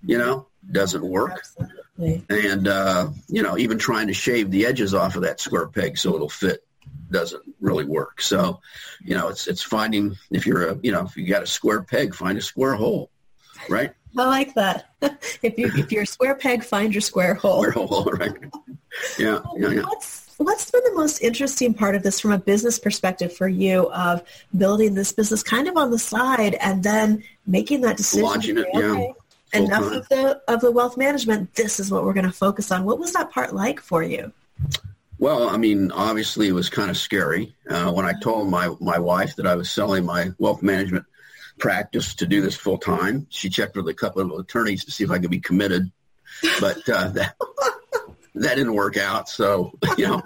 You 0.03 0.17
know, 0.17 0.47
doesn't 0.71 1.03
work. 1.03 1.31
Absolutely. 1.31 2.25
And 2.29 2.67
uh, 2.67 3.09
you 3.29 3.43
know, 3.43 3.57
even 3.57 3.77
trying 3.77 4.07
to 4.07 4.13
shave 4.13 4.51
the 4.51 4.65
edges 4.65 4.93
off 4.93 5.15
of 5.15 5.21
that 5.21 5.39
square 5.39 5.67
peg 5.67 5.97
so 5.97 6.15
it'll 6.15 6.29
fit 6.29 6.63
doesn't 7.09 7.43
really 7.61 7.85
work. 7.85 8.21
So, 8.21 8.59
you 9.01 9.15
know, 9.15 9.29
it's 9.29 9.47
it's 9.47 9.61
finding 9.61 10.17
if 10.31 10.45
you're 10.45 10.69
a 10.69 10.79
you 10.83 10.91
know 10.91 11.05
if 11.05 11.15
you 11.15 11.27
got 11.27 11.43
a 11.43 11.47
square 11.47 11.81
peg, 11.81 12.13
find 12.13 12.37
a 12.37 12.41
square 12.41 12.75
hole, 12.75 13.09
right? 13.69 13.93
I 14.17 14.25
like 14.25 14.53
that. 14.55 14.89
if 15.41 15.57
you 15.57 15.71
if 15.75 15.91
you're 15.91 16.03
a 16.03 16.07
square 16.07 16.35
peg, 16.35 16.63
find 16.63 16.93
your 16.93 17.01
square 17.01 17.35
hole. 17.35 17.63
Square 17.63 17.87
hole, 17.87 18.03
right? 18.19 18.35
Yeah, 19.17 19.39
yeah, 19.55 19.69
yeah. 19.69 19.81
What's 19.81 20.33
what's 20.37 20.71
been 20.71 20.83
the 20.83 20.93
most 20.93 21.19
interesting 21.21 21.73
part 21.73 21.95
of 21.95 22.03
this 22.03 22.19
from 22.19 22.31
a 22.31 22.37
business 22.37 22.79
perspective 22.79 23.35
for 23.35 23.47
you 23.47 23.91
of 23.91 24.23
building 24.55 24.95
this 24.95 25.11
business 25.11 25.43
kind 25.43 25.67
of 25.67 25.77
on 25.77 25.91
the 25.91 25.99
side 25.99 26.55
and 26.55 26.83
then 26.83 27.23
making 27.45 27.81
that 27.81 27.97
decision? 27.97 28.25
Launching 28.25 28.57
it, 28.57 28.67
okay, 28.73 29.13
yeah. 29.53 29.59
Enough 29.59 29.91
of 29.91 30.09
the 30.09 30.41
of 30.47 30.61
the 30.61 30.71
wealth 30.71 30.97
management. 30.97 31.53
This 31.53 31.79
is 31.79 31.91
what 31.91 32.03
we're 32.03 32.13
going 32.13 32.25
to 32.25 32.31
focus 32.31 32.71
on. 32.71 32.85
What 32.85 32.99
was 32.99 33.13
that 33.13 33.31
part 33.31 33.53
like 33.53 33.79
for 33.79 34.01
you? 34.01 34.31
Well, 35.19 35.47
I 35.47 35.57
mean, 35.57 35.91
obviously 35.91 36.47
it 36.47 36.53
was 36.53 36.69
kind 36.69 36.89
of 36.89 36.97
scary 36.97 37.55
uh, 37.69 37.91
when 37.91 38.05
I 38.05 38.13
told 38.21 38.49
my 38.49 38.73
my 38.79 38.99
wife 38.99 39.35
that 39.35 39.47
I 39.47 39.55
was 39.55 39.69
selling 39.71 40.05
my 40.05 40.31
wealth 40.39 40.63
management 40.63 41.05
practice 41.59 42.15
to 42.15 42.25
do 42.25 42.41
this 42.41 42.55
full 42.55 42.77
time. 42.77 43.27
She 43.29 43.49
checked 43.49 43.75
with 43.75 43.87
a 43.87 43.93
couple 43.93 44.21
of 44.21 44.39
attorneys 44.39 44.85
to 44.85 44.91
see 44.91 45.03
if 45.03 45.11
I 45.11 45.19
could 45.19 45.31
be 45.31 45.39
committed, 45.39 45.91
but 46.59 46.89
uh, 46.89 47.09
that 47.09 47.35
that 48.35 48.55
didn't 48.55 48.73
work 48.73 48.97
out. 48.97 49.29
So 49.29 49.77
you 49.97 50.07
know, 50.07 50.23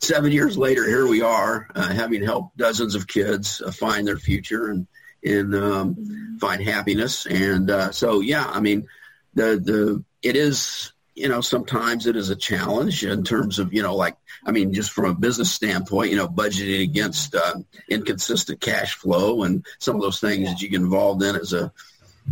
seven 0.00 0.32
years 0.32 0.56
later, 0.56 0.86
here 0.86 1.06
we 1.06 1.22
are, 1.22 1.68
uh, 1.74 1.92
having 1.92 2.22
helped 2.22 2.56
dozens 2.56 2.94
of 2.94 3.06
kids 3.06 3.60
uh, 3.60 3.70
find 3.70 4.06
their 4.06 4.18
future 4.18 4.68
and 4.68 4.86
and 5.22 5.54
um, 5.54 6.38
find 6.40 6.62
happiness. 6.62 7.26
And 7.26 7.70
uh, 7.70 7.92
so, 7.92 8.20
yeah, 8.20 8.46
I 8.46 8.60
mean, 8.60 8.86
the 9.34 9.60
the 9.62 10.04
it 10.22 10.36
is 10.36 10.92
you 11.20 11.28
know, 11.28 11.42
sometimes 11.42 12.06
it 12.06 12.16
is 12.16 12.30
a 12.30 12.36
challenge 12.36 13.04
in 13.04 13.22
terms 13.24 13.58
of, 13.58 13.74
you 13.74 13.82
know, 13.82 13.94
like, 13.94 14.16
I 14.46 14.52
mean, 14.52 14.72
just 14.72 14.90
from 14.90 15.04
a 15.04 15.14
business 15.14 15.52
standpoint, 15.52 16.10
you 16.10 16.16
know, 16.16 16.26
budgeting 16.26 16.82
against 16.82 17.34
uh, 17.34 17.56
inconsistent 17.90 18.60
cash 18.62 18.94
flow 18.94 19.42
and 19.42 19.66
some 19.80 19.96
of 19.96 20.00
those 20.00 20.18
things 20.18 20.48
that 20.48 20.62
you 20.62 20.70
get 20.70 20.80
involved 20.80 21.22
in 21.22 21.36
as 21.36 21.52
a, 21.52 21.70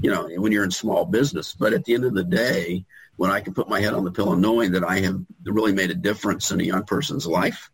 you 0.00 0.11
know, 0.11 0.26
when 0.37 0.52
you're 0.52 0.64
in 0.64 0.71
small 0.71 1.05
business. 1.05 1.52
But 1.52 1.75
at 1.75 1.85
the 1.85 1.95
end 1.95 2.05
of 2.05 2.14
the 2.14 2.25
day, 2.25 2.87
when 3.18 3.30
I 3.30 3.40
can 3.40 3.52
put 3.52 3.68
my 3.68 3.80
head 3.80 3.92
on 3.92 4.04
the 4.04 4.12
pillow 4.12 4.34
knowing 4.34 4.72
that 4.72 4.84
I 4.84 5.00
have 5.00 5.20
really 5.44 5.72
made 5.72 5.90
a 5.90 5.94
difference 5.94 6.50
in 6.52 6.60
a 6.60 6.64
young 6.64 6.84
person's 6.84 7.26
life, 7.26 7.68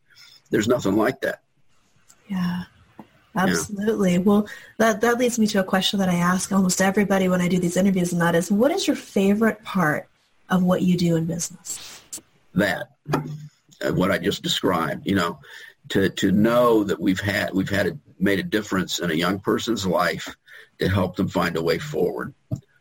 there's 0.50 0.66
nothing 0.66 0.96
like 0.96 1.20
that. 1.20 1.42
Yeah. 2.28 2.64
Absolutely. 3.36 4.12
Yeah. 4.12 4.18
Well, 4.18 4.48
that, 4.78 5.02
that 5.02 5.18
leads 5.18 5.38
me 5.38 5.46
to 5.48 5.60
a 5.60 5.64
question 5.64 5.98
that 5.98 6.08
I 6.08 6.14
ask 6.14 6.50
almost 6.50 6.80
everybody 6.80 7.28
when 7.28 7.42
I 7.42 7.48
do 7.48 7.58
these 7.58 7.76
interviews, 7.76 8.12
and 8.12 8.22
that 8.22 8.34
is, 8.34 8.50
what 8.50 8.70
is 8.70 8.86
your 8.86 8.96
favorite 8.96 9.62
part 9.62 10.08
of 10.48 10.62
what 10.62 10.82
you 10.82 10.96
do 10.96 11.16
in 11.16 11.26
business? 11.26 12.00
That, 12.54 12.90
uh, 13.12 13.92
what 13.92 14.10
I 14.10 14.18
just 14.18 14.42
described, 14.42 15.06
you 15.06 15.14
know, 15.16 15.40
to, 15.90 16.08
to 16.08 16.32
know 16.32 16.84
that 16.84 17.00
we've 17.00 17.20
had, 17.20 17.52
we've 17.52 17.68
had 17.68 17.86
a, 17.88 17.98
made 18.18 18.38
a 18.38 18.44
difference 18.44 18.98
in 18.98 19.10
a 19.10 19.14
young 19.14 19.40
person's 19.40 19.84
life 19.84 20.36
to 20.78 20.88
help 20.88 21.16
them 21.16 21.28
find 21.28 21.56
a 21.56 21.62
way 21.62 21.78
forward. 21.78 22.32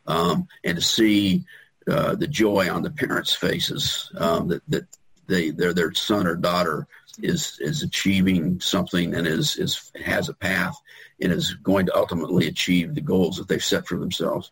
Um, 0.05 0.47
and 0.63 0.77
to 0.77 0.81
see 0.81 1.45
uh, 1.87 2.15
the 2.15 2.27
joy 2.27 2.71
on 2.71 2.81
the 2.81 2.91
parents' 2.91 3.33
faces 3.33 4.11
um, 4.17 4.47
that, 4.47 4.61
that 4.67 4.85
they, 5.27 5.51
their, 5.51 5.73
their 5.73 5.93
son 5.93 6.27
or 6.27 6.35
daughter 6.35 6.87
is, 7.21 7.57
is 7.59 7.83
achieving 7.83 8.59
something 8.59 9.13
and 9.13 9.27
is, 9.27 9.57
is, 9.57 9.91
has 10.03 10.29
a 10.29 10.33
path 10.33 10.75
and 11.21 11.31
is 11.31 11.53
going 11.55 11.85
to 11.85 11.95
ultimately 11.95 12.47
achieve 12.47 12.95
the 12.95 13.01
goals 13.01 13.37
that 13.37 13.47
they've 13.47 13.63
set 13.63 13.87
for 13.87 13.97
themselves 13.97 14.51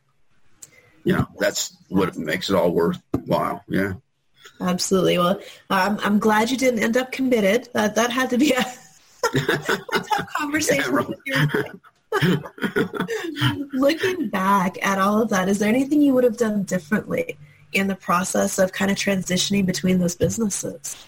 you 1.03 1.13
know, 1.13 1.27
that's 1.39 1.75
what 1.89 2.15
makes 2.17 2.49
it 2.49 2.55
all 2.55 2.71
worthwhile. 2.71 3.63
Yeah. 3.67 3.93
Absolutely. 4.59 5.17
Well, 5.17 5.39
I'm, 5.69 5.99
I'm 5.99 6.19
glad 6.19 6.51
you 6.51 6.57
didn't 6.57 6.83
end 6.83 6.97
up 6.97 7.11
committed. 7.11 7.69
That 7.73 7.95
that 7.95 8.11
had 8.11 8.29
to 8.31 8.37
be 8.37 8.53
a, 8.53 8.59
a 9.33 9.99
tough 9.99 10.27
conversation. 10.37 11.15
Yeah, 11.25 11.47
Looking 13.74 14.30
back 14.30 14.78
at 14.86 15.00
all 15.00 15.21
of 15.21 15.30
that, 15.30 15.47
is 15.50 15.60
there 15.60 15.69
anything 15.69 16.02
you 16.02 16.13
would 16.13 16.24
have 16.24 16.38
done 16.38 16.63
differently 16.63 17.38
in 17.74 17.88
the 17.88 17.95
process 17.95 18.60
of 18.60 18.71
kind 18.74 18.91
of 18.91 18.97
transitioning 18.97 19.65
between 19.65 20.00
those 20.00 20.15
businesses? 20.15 21.06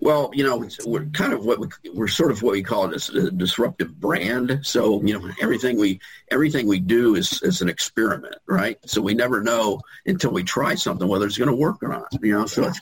Well, 0.00 0.30
you 0.34 0.42
know, 0.42 0.68
we're 0.84 1.04
kind 1.06 1.32
of 1.32 1.44
what 1.44 1.60
we, 1.60 1.68
we're 1.94 2.08
sort 2.08 2.32
of 2.32 2.42
what 2.42 2.52
we 2.52 2.62
call 2.62 2.90
it 2.90 3.08
a 3.10 3.26
uh, 3.26 3.30
disruptive 3.30 4.00
brand. 4.00 4.60
So, 4.62 5.00
you 5.02 5.16
know, 5.16 5.30
everything 5.40 5.78
we 5.78 6.00
everything 6.30 6.66
we 6.66 6.80
do 6.80 7.14
is 7.14 7.40
is 7.42 7.62
an 7.62 7.68
experiment, 7.68 8.34
right? 8.46 8.78
So 8.84 9.00
we 9.00 9.14
never 9.14 9.40
know 9.42 9.80
until 10.04 10.32
we 10.32 10.42
try 10.42 10.74
something 10.74 11.06
whether 11.06 11.26
it's 11.26 11.38
going 11.38 11.50
to 11.50 11.56
work 11.56 11.82
or 11.82 11.88
not. 11.88 12.08
You 12.20 12.32
know, 12.32 12.46
so 12.46 12.72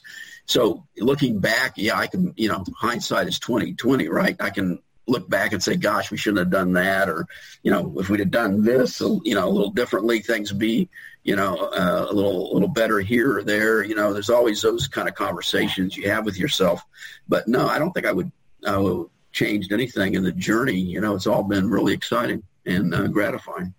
so 0.47 0.87
looking 0.97 1.41
back, 1.41 1.75
yeah, 1.77 1.99
I 1.99 2.07
can, 2.07 2.33
you 2.37 2.49
know, 2.49 2.65
hindsight 2.75 3.29
is 3.29 3.39
twenty 3.39 3.75
twenty, 3.75 4.09
right? 4.09 4.37
I 4.41 4.49
can 4.49 4.81
look 5.07 5.29
back 5.29 5.53
and 5.53 5.63
say, 5.63 5.77
gosh, 5.77 6.11
we 6.11 6.17
shouldn't 6.17 6.39
have 6.39 6.51
done 6.51 6.73
that, 6.75 7.09
or 7.09 7.27
you 7.63 7.71
know, 7.71 7.95
if 7.99 8.09
we'd 8.09 8.21
have 8.21 8.31
done 8.31 8.63
this, 8.63 9.01
you 9.01 9.35
know, 9.35 9.49
a 9.49 9.51
little 9.51 9.71
differently, 9.71 10.21
things 10.21 10.53
be 10.53 10.89
you 11.23 11.37
know, 11.37 11.55
uh, 11.55 12.07
a 12.09 12.15
little, 12.15 12.53
little 12.53 12.69
better 12.69 12.99
here 13.01 13.39
or 13.39 13.43
there. 13.43 13.85
You 13.85 13.95
know, 13.95 14.13
there's 14.13 14.31
always 14.31 14.63
those 14.63 14.89
kind 14.89 15.09
of 15.09 15.15
conversations 15.15 15.97
you 15.97 16.09
have 16.09 16.25
with 16.25 16.39
yourself. 16.39 16.83
But 17.29 17.47
no, 17.47 17.69
I 17.69 17.79
don't 17.79 17.93
think 17.93 18.07
I 18.07 18.13
would, 18.13 18.33
I 18.67 18.79
would 18.79 19.09
changed 19.33 19.73
anything 19.73 20.15
in 20.15 20.23
the 20.23 20.33
journey. 20.33 20.79
You 20.79 21.01
know, 21.01 21.15
it's 21.15 21.27
all 21.27 21.43
been 21.43 21.69
really 21.69 21.93
exciting 21.93 22.43
and 22.67 22.95
uh, 22.95 23.07
gratifying. 23.09 23.75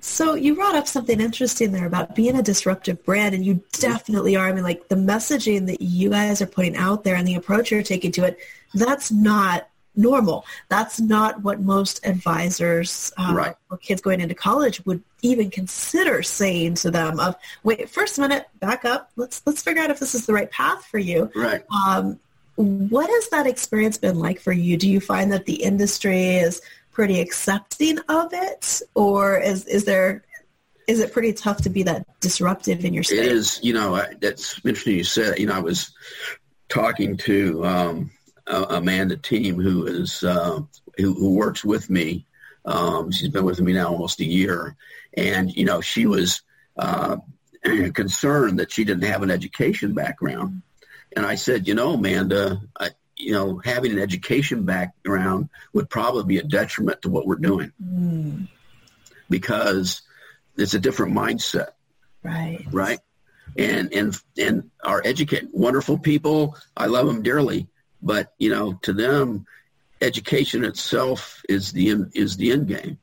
So 0.00 0.34
you 0.34 0.54
brought 0.54 0.74
up 0.74 0.86
something 0.86 1.18
interesting 1.18 1.72
there 1.72 1.86
about 1.86 2.14
being 2.14 2.36
a 2.36 2.42
disruptive 2.42 3.02
brand, 3.04 3.34
and 3.34 3.44
you 3.44 3.64
definitely 3.72 4.36
are. 4.36 4.46
I 4.46 4.52
mean, 4.52 4.62
like 4.62 4.88
the 4.88 4.96
messaging 4.96 5.66
that 5.66 5.80
you 5.80 6.10
guys 6.10 6.42
are 6.42 6.46
putting 6.46 6.76
out 6.76 7.04
there 7.04 7.16
and 7.16 7.26
the 7.26 7.36
approach 7.36 7.70
you're 7.70 7.82
taking 7.82 8.12
to 8.12 8.24
it, 8.24 8.38
that's 8.74 9.10
not 9.10 9.68
normal. 9.96 10.44
That's 10.68 11.00
not 11.00 11.42
what 11.42 11.60
most 11.60 12.04
advisors 12.04 13.12
uh, 13.16 13.32
right. 13.34 13.54
or 13.70 13.76
kids 13.78 14.00
going 14.00 14.20
into 14.20 14.34
college 14.34 14.84
would 14.86 15.02
even 15.22 15.50
consider 15.50 16.22
saying 16.22 16.74
to 16.74 16.90
them 16.90 17.20
of, 17.20 17.36
wait, 17.62 17.88
first 17.88 18.18
minute, 18.18 18.46
back 18.60 18.84
up. 18.84 19.10
Let's, 19.16 19.42
let's 19.46 19.62
figure 19.62 19.82
out 19.82 19.90
if 19.90 20.00
this 20.00 20.14
is 20.14 20.26
the 20.26 20.32
right 20.32 20.50
path 20.50 20.84
for 20.84 20.98
you. 20.98 21.30
Right. 21.34 21.64
Um, 21.86 22.18
what 22.56 23.08
has 23.08 23.28
that 23.30 23.46
experience 23.46 23.96
been 23.96 24.18
like 24.18 24.40
for 24.40 24.52
you? 24.52 24.76
Do 24.76 24.88
you 24.88 25.00
find 25.00 25.32
that 25.32 25.46
the 25.46 25.62
industry 25.62 26.36
is 26.36 26.60
pretty 26.92 27.20
accepting 27.20 27.98
of 28.08 28.32
it 28.32 28.80
or 28.94 29.38
is, 29.38 29.64
is 29.66 29.84
there, 29.84 30.24
is 30.86 31.00
it 31.00 31.12
pretty 31.12 31.32
tough 31.32 31.62
to 31.62 31.70
be 31.70 31.82
that 31.84 32.06
disruptive 32.20 32.84
in 32.84 32.92
your 32.94 33.02
space? 33.02 33.18
It 33.18 33.26
is, 33.26 33.60
you 33.62 33.72
know, 33.72 34.04
that's 34.20 34.60
interesting 34.64 34.96
you 34.96 35.04
said, 35.04 35.38
you 35.38 35.46
know, 35.46 35.54
I 35.54 35.60
was 35.60 35.92
talking 36.68 37.16
to, 37.18 37.64
um, 37.64 38.10
uh, 38.46 38.66
Amanda 38.68 39.16
Team, 39.16 39.60
who 39.60 39.86
is 39.86 40.22
uh, 40.22 40.60
who, 40.96 41.14
who, 41.14 41.34
works 41.34 41.64
with 41.64 41.88
me. 41.90 42.26
Um, 42.64 43.10
she's 43.10 43.28
been 43.30 43.44
with 43.44 43.60
me 43.60 43.72
now 43.72 43.88
almost 43.88 44.20
a 44.20 44.24
year, 44.24 44.76
and 45.16 45.54
you 45.54 45.64
know 45.64 45.80
she 45.80 46.06
was 46.06 46.42
uh, 46.76 47.16
concerned 47.94 48.58
that 48.58 48.72
she 48.72 48.84
didn't 48.84 49.04
have 49.04 49.22
an 49.22 49.30
education 49.30 49.94
background. 49.94 50.62
And 51.16 51.24
I 51.24 51.36
said, 51.36 51.68
you 51.68 51.74
know, 51.74 51.94
Amanda, 51.94 52.60
I, 52.78 52.90
you 53.16 53.32
know, 53.32 53.60
having 53.64 53.92
an 53.92 54.00
education 54.00 54.64
background 54.64 55.48
would 55.72 55.88
probably 55.88 56.24
be 56.24 56.38
a 56.38 56.42
detriment 56.42 57.02
to 57.02 57.08
what 57.08 57.26
we're 57.26 57.36
doing 57.36 57.72
mm. 57.82 58.48
because 59.30 60.02
it's 60.56 60.74
a 60.74 60.80
different 60.80 61.14
mindset. 61.14 61.68
Right. 62.22 62.66
Right 62.72 62.98
and 63.56 63.92
and 63.92 64.20
and 64.38 64.70
our 64.82 65.02
educate 65.04 65.48
wonderful 65.52 65.98
people. 65.98 66.56
I 66.76 66.86
love 66.86 67.06
them 67.06 67.22
dearly, 67.22 67.68
but 68.04 68.32
you 68.38 68.50
know, 68.50 68.78
to 68.82 68.92
them, 68.92 69.46
education 70.00 70.64
itself 70.64 71.42
is 71.48 71.72
the 71.72 71.90
end, 71.90 72.12
is 72.14 72.36
the 72.36 72.52
end 72.52 72.68
game. 72.68 72.98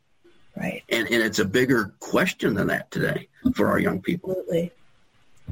Right. 0.55 0.83
And 0.89 1.07
and 1.09 1.21
it's 1.23 1.39
a 1.39 1.45
bigger 1.45 1.93
question 1.99 2.53
than 2.53 2.67
that 2.67 2.91
today 2.91 3.27
for 3.55 3.67
our 3.69 3.79
young 3.79 4.01
people. 4.01 4.31
Absolutely. 4.31 4.71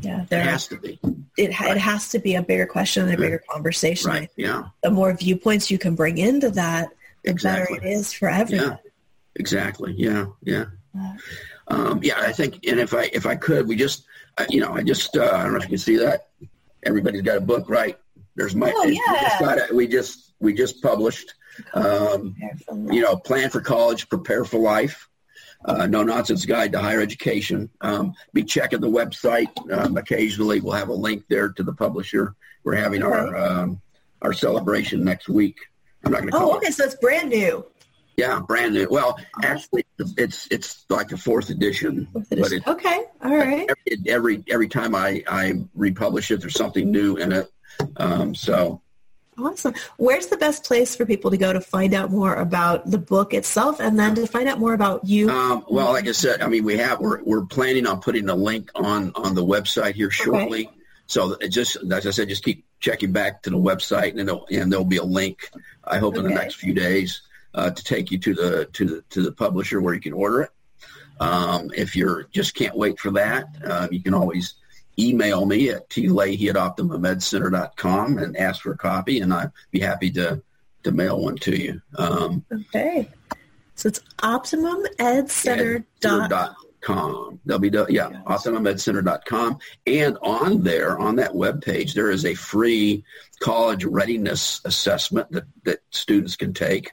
Yeah, 0.01 0.21
It 0.21 0.29
there 0.29 0.43
has 0.43 0.67
to 0.67 0.77
be. 0.77 0.99
it 1.35 1.51
ha- 1.51 1.71
it 1.71 1.77
has 1.77 2.09
to 2.09 2.19
be 2.19 2.35
a 2.35 2.41
bigger 2.43 2.65
question 2.67 3.03
and 3.03 3.13
a 3.13 3.17
bigger 3.17 3.43
conversation. 3.49 4.09
Right. 4.12 4.29
Yeah. 4.38 4.63
The 4.83 4.91
more 4.91 5.12
viewpoints 5.13 5.69
you 5.71 5.77
can 5.77 5.95
bring 5.95 6.17
into 6.17 6.49
that, 6.51 6.89
the 7.23 7.31
Exactly. 7.31 7.79
better 7.79 7.88
it 7.88 7.91
is 7.91 8.13
for 8.13 8.29
everyone. 8.29 8.69
Yeah. 8.71 8.77
Exactly. 9.35 9.93
Yeah. 9.97 10.27
Yeah. 10.43 10.65
Uh, 10.97 11.13
Um, 11.71 11.99
yeah, 12.01 12.15
I 12.17 12.31
think, 12.31 12.65
and 12.67 12.79
if 12.79 12.93
I 12.93 13.09
if 13.13 13.25
I 13.25 13.35
could, 13.35 13.67
we 13.67 13.75
just, 13.75 14.05
I, 14.38 14.47
you 14.49 14.59
know, 14.59 14.73
I 14.73 14.81
just, 14.83 15.15
uh, 15.15 15.29
I 15.33 15.43
don't 15.43 15.51
know 15.51 15.57
if 15.57 15.63
you 15.65 15.69
can 15.69 15.77
see 15.77 15.97
that. 15.97 16.29
Everybody's 16.83 17.21
got 17.21 17.38
a 17.38 17.41
book, 17.41 17.69
right? 17.69 17.95
There's 18.39 18.56
my. 18.56 18.71
Oh, 18.73 18.86
we 18.88 18.95
just 18.95 19.41
yeah. 19.41 19.56
it. 19.56 19.75
We 19.75 19.86
just 19.86 20.34
we 20.39 20.54
just 20.54 20.82
published. 20.82 21.34
Um, 21.73 22.36
prepare 22.39 22.56
for 22.65 22.75
that. 22.75 22.93
you 22.93 23.02
know, 23.02 23.17
plan 23.17 23.49
for 23.49 23.60
college, 23.60 24.08
prepare 24.08 24.45
for 24.45 24.60
life. 24.60 25.10
Uh, 25.65 25.86
no 25.88 26.04
nonsense 26.04 26.45
guide 26.45 26.71
to 26.71 26.80
higher 26.80 27.02
education. 27.02 27.69
Um, 27.82 28.13
be 28.32 28.45
checking 28.45 28.80
the 28.80 28.88
website. 28.88 29.49
Um, 29.69 29.97
occasionally, 29.97 30.62
we'll 30.62 30.71
have 30.71 30.88
a 30.88 30.93
link 30.93 31.25
there 31.28 31.49
to 31.49 31.63
the 31.63 31.73
publisher. 31.73 32.34
We're 32.63 32.75
having 32.75 33.04
our 33.04 33.36
um, 33.36 33.82
our 34.21 34.32
celebration 34.32 35.04
next 35.04 35.28
week. 35.28 35.58
I'm 36.06 36.13
not 36.13 36.21
going 36.21 36.32
to 36.32 36.38
Oh, 36.38 36.54
it. 36.54 36.58
okay, 36.60 36.71
so 36.71 36.86
it's 36.86 36.95
brand 36.95 37.30
new. 37.30 37.65
Yeah, 38.15 38.39
brand 38.39 38.73
new. 38.73 38.88
Well, 38.89 39.19
actually, 39.43 39.86
it's 40.17 40.47
it's 40.49 40.86
like 40.89 41.10
the 41.10 41.17
fourth 41.17 41.49
edition, 41.49 42.08
but 42.13 42.54
it, 42.54 42.65
okay, 42.65 43.04
all 43.21 43.36
right. 43.36 43.69
every, 43.69 44.10
every 44.10 44.43
every 44.49 44.69
time 44.69 44.95
I 44.95 45.25
I 45.28 45.56
republish 45.75 46.32
it, 46.32 46.39
there's 46.39 46.56
something 46.56 46.89
new 46.89 47.17
in 47.17 47.34
it. 47.34 47.49
Um, 47.97 48.35
so 48.35 48.81
Awesome. 49.41 49.73
Where's 49.97 50.27
the 50.27 50.37
best 50.37 50.65
place 50.65 50.95
for 50.95 51.05
people 51.05 51.31
to 51.31 51.37
go 51.37 51.53
to 51.53 51.61
find 51.61 51.93
out 51.93 52.11
more 52.11 52.35
about 52.35 52.89
the 52.89 52.97
book 52.97 53.33
itself 53.33 53.79
and 53.79 53.97
then 53.97 54.15
to 54.15 54.27
find 54.27 54.49
out 54.49 54.59
more 54.59 54.73
about 54.73 55.05
you? 55.05 55.29
Um, 55.29 55.65
well, 55.69 55.93
like 55.93 56.07
I 56.07 56.11
said, 56.11 56.41
I 56.41 56.47
mean, 56.47 56.63
we 56.65 56.77
have 56.77 56.99
we're 56.99 57.23
we're 57.23 57.45
planning 57.45 57.87
on 57.87 58.01
putting 58.01 58.27
a 58.29 58.35
link 58.35 58.69
on 58.75 59.11
on 59.15 59.35
the 59.35 59.45
website 59.45 59.93
here 59.93 60.11
shortly. 60.11 60.69
So 61.07 61.37
just 61.49 61.77
as 61.77 62.05
I 62.05 62.11
said, 62.11 62.29
just 62.29 62.43
keep 62.43 62.65
checking 62.79 63.11
back 63.11 63.41
to 63.43 63.49
the 63.49 63.57
website, 63.57 64.11
and 64.11 64.19
it'll, 64.19 64.45
and 64.51 64.71
there'll 64.71 64.85
be 64.85 64.97
a 64.97 65.03
link. 65.03 65.49
I 65.83 65.97
hope 65.97 66.17
in 66.17 66.23
the 66.23 66.29
next 66.29 66.55
few 66.55 66.73
days 66.73 67.21
uh, 67.53 67.71
to 67.71 67.83
take 67.83 68.11
you 68.11 68.17
to 68.19 68.33
the 68.33 68.65
to 68.73 68.85
the 68.85 69.01
to 69.09 69.21
the 69.21 69.31
publisher 69.31 69.81
where 69.81 69.93
you 69.93 70.01
can 70.01 70.13
order 70.13 70.41
it. 70.41 70.51
Um, 71.19 71.71
if 71.75 71.95
you're 71.95 72.23
just 72.31 72.55
can't 72.55 72.77
wait 72.77 72.99
for 72.99 73.11
that, 73.11 73.47
uh, 73.65 73.87
you 73.91 74.01
can 74.01 74.13
always 74.13 74.55
email 74.99 75.45
me 75.45 75.69
at 75.69 75.89
tleahy 75.89 76.49
at 76.49 76.55
optimumedcenter.com 76.55 78.17
and 78.17 78.38
ask 78.38 78.62
for 78.62 78.73
a 78.73 78.77
copy, 78.77 79.19
and 79.19 79.33
I'd 79.33 79.51
be 79.71 79.79
happy 79.79 80.12
to 80.12 80.41
to 80.83 80.91
mail 80.91 81.21
one 81.21 81.35
to 81.38 81.59
you. 81.59 81.81
Um, 81.97 82.45
okay. 82.51 83.09
So 83.75 83.88
it's 83.88 84.01
OptimumEdCenter. 84.19 85.85
dot 86.01 86.29
dot 86.29 86.55
com. 86.81 87.39
W 87.47 87.85
yeah, 87.89 88.09
optimumedcenter.com. 88.25 89.59
And 89.88 90.17
on 90.21 90.63
there, 90.63 90.97
on 90.97 91.15
that 91.17 91.31
webpage, 91.31 91.93
there 91.93 92.12
is 92.12 92.25
a 92.25 92.33
free 92.33 93.03
college 93.39 93.85
readiness 93.85 94.62
assessment 94.65 95.31
that, 95.31 95.45
that 95.63 95.79
students 95.91 96.35
can 96.35 96.53
take. 96.53 96.91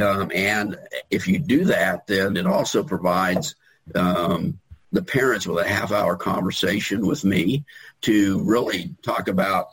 Um, 0.00 0.30
and 0.34 0.78
if 1.10 1.28
you 1.28 1.38
do 1.38 1.66
that, 1.66 2.06
then 2.06 2.36
it 2.36 2.46
also 2.46 2.82
provides 2.82 3.54
um, 3.94 4.58
the 4.92 5.02
parents 5.02 5.46
with 5.46 5.64
a 5.64 5.68
half 5.68 5.90
hour 5.90 6.16
conversation 6.16 7.06
with 7.06 7.24
me 7.24 7.64
to 8.02 8.42
really 8.44 8.94
talk 9.02 9.28
about, 9.28 9.68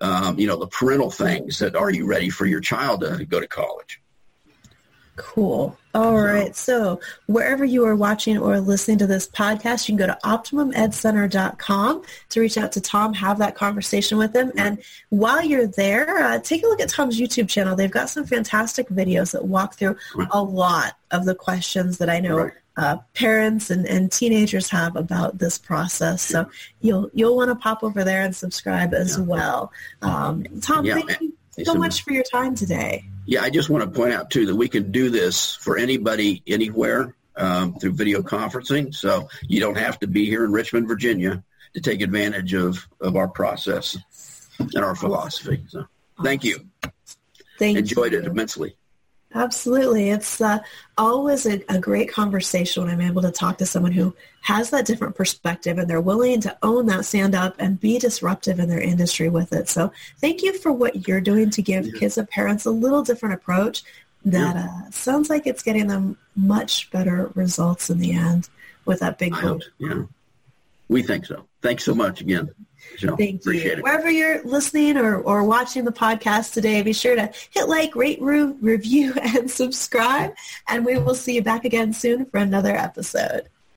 um, 0.00 0.38
you 0.38 0.46
know, 0.46 0.56
the 0.56 0.66
parental 0.66 1.10
things 1.10 1.58
that 1.60 1.76
are 1.76 1.90
you 1.90 2.06
ready 2.06 2.28
for 2.28 2.44
your 2.44 2.60
child 2.60 3.00
to 3.00 3.24
go 3.24 3.40
to 3.40 3.46
college? 3.46 4.00
Cool. 5.16 5.78
All 5.94 6.16
right. 6.16 6.56
So 6.56 7.00
wherever 7.26 7.64
you 7.64 7.84
are 7.86 7.94
watching 7.94 8.36
or 8.36 8.58
listening 8.58 8.98
to 8.98 9.06
this 9.06 9.28
podcast, 9.28 9.88
you 9.88 9.96
can 9.96 10.08
go 10.08 10.12
to 10.12 10.18
OptimumEdCenter.com 10.24 12.02
to 12.30 12.40
reach 12.40 12.58
out 12.58 12.72
to 12.72 12.80
Tom, 12.80 13.14
have 13.14 13.38
that 13.38 13.54
conversation 13.54 14.18
with 14.18 14.34
him. 14.34 14.50
And 14.56 14.82
while 15.10 15.44
you're 15.44 15.68
there, 15.68 16.18
uh, 16.18 16.40
take 16.40 16.64
a 16.64 16.66
look 16.66 16.80
at 16.80 16.88
Tom's 16.88 17.20
YouTube 17.20 17.48
channel. 17.48 17.76
They've 17.76 17.88
got 17.88 18.10
some 18.10 18.26
fantastic 18.26 18.88
videos 18.88 19.30
that 19.32 19.44
walk 19.44 19.76
through 19.76 19.96
a 20.32 20.42
lot 20.42 20.94
of 21.12 21.26
the 21.26 21.34
questions 21.36 21.98
that 21.98 22.10
I 22.10 22.18
know 22.18 22.38
Right. 22.38 22.52
Uh, 22.76 22.98
parents 23.14 23.70
and, 23.70 23.86
and 23.86 24.10
teenagers 24.10 24.68
have 24.70 24.96
about 24.96 25.38
this 25.38 25.58
process. 25.58 26.22
So 26.22 26.48
you'll 26.80 27.10
you'll 27.14 27.36
want 27.36 27.50
to 27.50 27.54
pop 27.54 27.84
over 27.84 28.04
there 28.04 28.22
and 28.22 28.34
subscribe 28.34 28.94
as 28.94 29.18
well. 29.18 29.72
Um, 30.02 30.44
Tom, 30.60 30.84
Yeah, 30.84 31.00
thank 31.00 31.20
you 31.20 31.64
so 31.64 31.74
much 31.74 32.02
for 32.02 32.12
your 32.12 32.24
time 32.24 32.54
today. 32.54 33.04
Yeah, 33.26 33.42
I 33.42 33.50
just 33.50 33.70
want 33.70 33.84
to 33.84 33.90
point 33.90 34.12
out 34.12 34.30
too 34.30 34.46
that 34.46 34.56
we 34.56 34.68
can 34.68 34.90
do 34.90 35.08
this 35.08 35.54
for 35.54 35.78
anybody 35.78 36.42
anywhere 36.46 37.14
um, 37.36 37.74
through 37.74 37.92
video 37.92 38.22
conferencing. 38.22 38.94
So 38.94 39.28
you 39.42 39.60
don't 39.60 39.78
have 39.78 39.98
to 40.00 40.06
be 40.06 40.26
here 40.26 40.44
in 40.44 40.52
Richmond, 40.52 40.88
Virginia, 40.88 41.42
to 41.74 41.80
take 41.80 42.00
advantage 42.00 42.54
of 42.54 42.86
of 43.00 43.16
our 43.16 43.28
process 43.28 43.96
and 44.58 44.84
our 44.84 44.96
philosophy. 44.96 45.64
So 45.68 45.86
thank 46.22 46.42
you. 46.42 46.68
Thank 47.58 47.74
you. 47.74 47.78
Enjoyed 47.78 48.12
you. 48.12 48.18
it 48.18 48.26
immensely. 48.26 48.76
Absolutely. 49.34 50.10
It's 50.10 50.40
uh, 50.40 50.60
always 50.96 51.44
a, 51.44 51.60
a 51.68 51.78
great 51.78 52.10
conversation 52.10 52.84
when 52.84 52.92
I'm 52.92 53.00
able 53.00 53.22
to 53.22 53.32
talk 53.32 53.58
to 53.58 53.66
someone 53.66 53.92
who 53.92 54.14
has 54.42 54.70
that 54.70 54.86
different 54.86 55.16
perspective 55.16 55.76
and 55.76 55.90
they're 55.90 56.00
willing 56.00 56.40
to 56.42 56.56
own 56.62 56.86
that 56.86 57.04
stand 57.04 57.34
up 57.34 57.56
and 57.58 57.80
be 57.80 57.98
disruptive 57.98 58.60
in 58.60 58.68
their 58.68 58.80
industry 58.80 59.28
with 59.28 59.52
it. 59.52 59.68
So 59.68 59.92
thank 60.18 60.42
you 60.42 60.56
for 60.58 60.70
what 60.70 61.08
you're 61.08 61.20
doing 61.20 61.50
to 61.50 61.62
give 61.62 61.92
kids 61.94 62.16
and 62.16 62.28
parents 62.28 62.64
a 62.64 62.70
little 62.70 63.02
different 63.02 63.34
approach 63.34 63.82
that 64.24 64.56
uh, 64.56 64.90
sounds 64.90 65.28
like 65.28 65.46
it's 65.46 65.62
getting 65.62 65.88
them 65.88 66.16
much 66.36 66.90
better 66.90 67.30
results 67.34 67.90
in 67.90 67.98
the 67.98 68.12
end 68.12 68.48
with 68.84 69.00
that 69.00 69.18
big 69.18 69.34
I 69.34 69.40
hope. 69.40 69.62
Yeah, 69.78 70.02
we 70.88 71.02
think 71.02 71.26
so. 71.26 71.46
Thanks 71.60 71.84
so 71.84 71.94
much 71.94 72.20
again. 72.20 72.50
Thank 72.98 73.44
you. 73.44 73.52
it. 73.52 73.82
Wherever 73.82 74.10
you're 74.10 74.42
listening 74.44 74.96
or, 74.96 75.18
or 75.18 75.44
watching 75.44 75.84
the 75.84 75.92
podcast 75.92 76.52
today, 76.52 76.82
be 76.82 76.92
sure 76.92 77.16
to 77.16 77.30
hit 77.50 77.68
like, 77.68 77.94
rate, 77.94 78.20
re- 78.20 78.54
review, 78.60 79.14
and 79.22 79.50
subscribe. 79.50 80.34
And 80.68 80.84
we 80.84 80.98
will 80.98 81.14
see 81.14 81.34
you 81.34 81.42
back 81.42 81.64
again 81.64 81.92
soon 81.92 82.26
for 82.26 82.38
another 82.38 82.76
episode. 82.76 83.48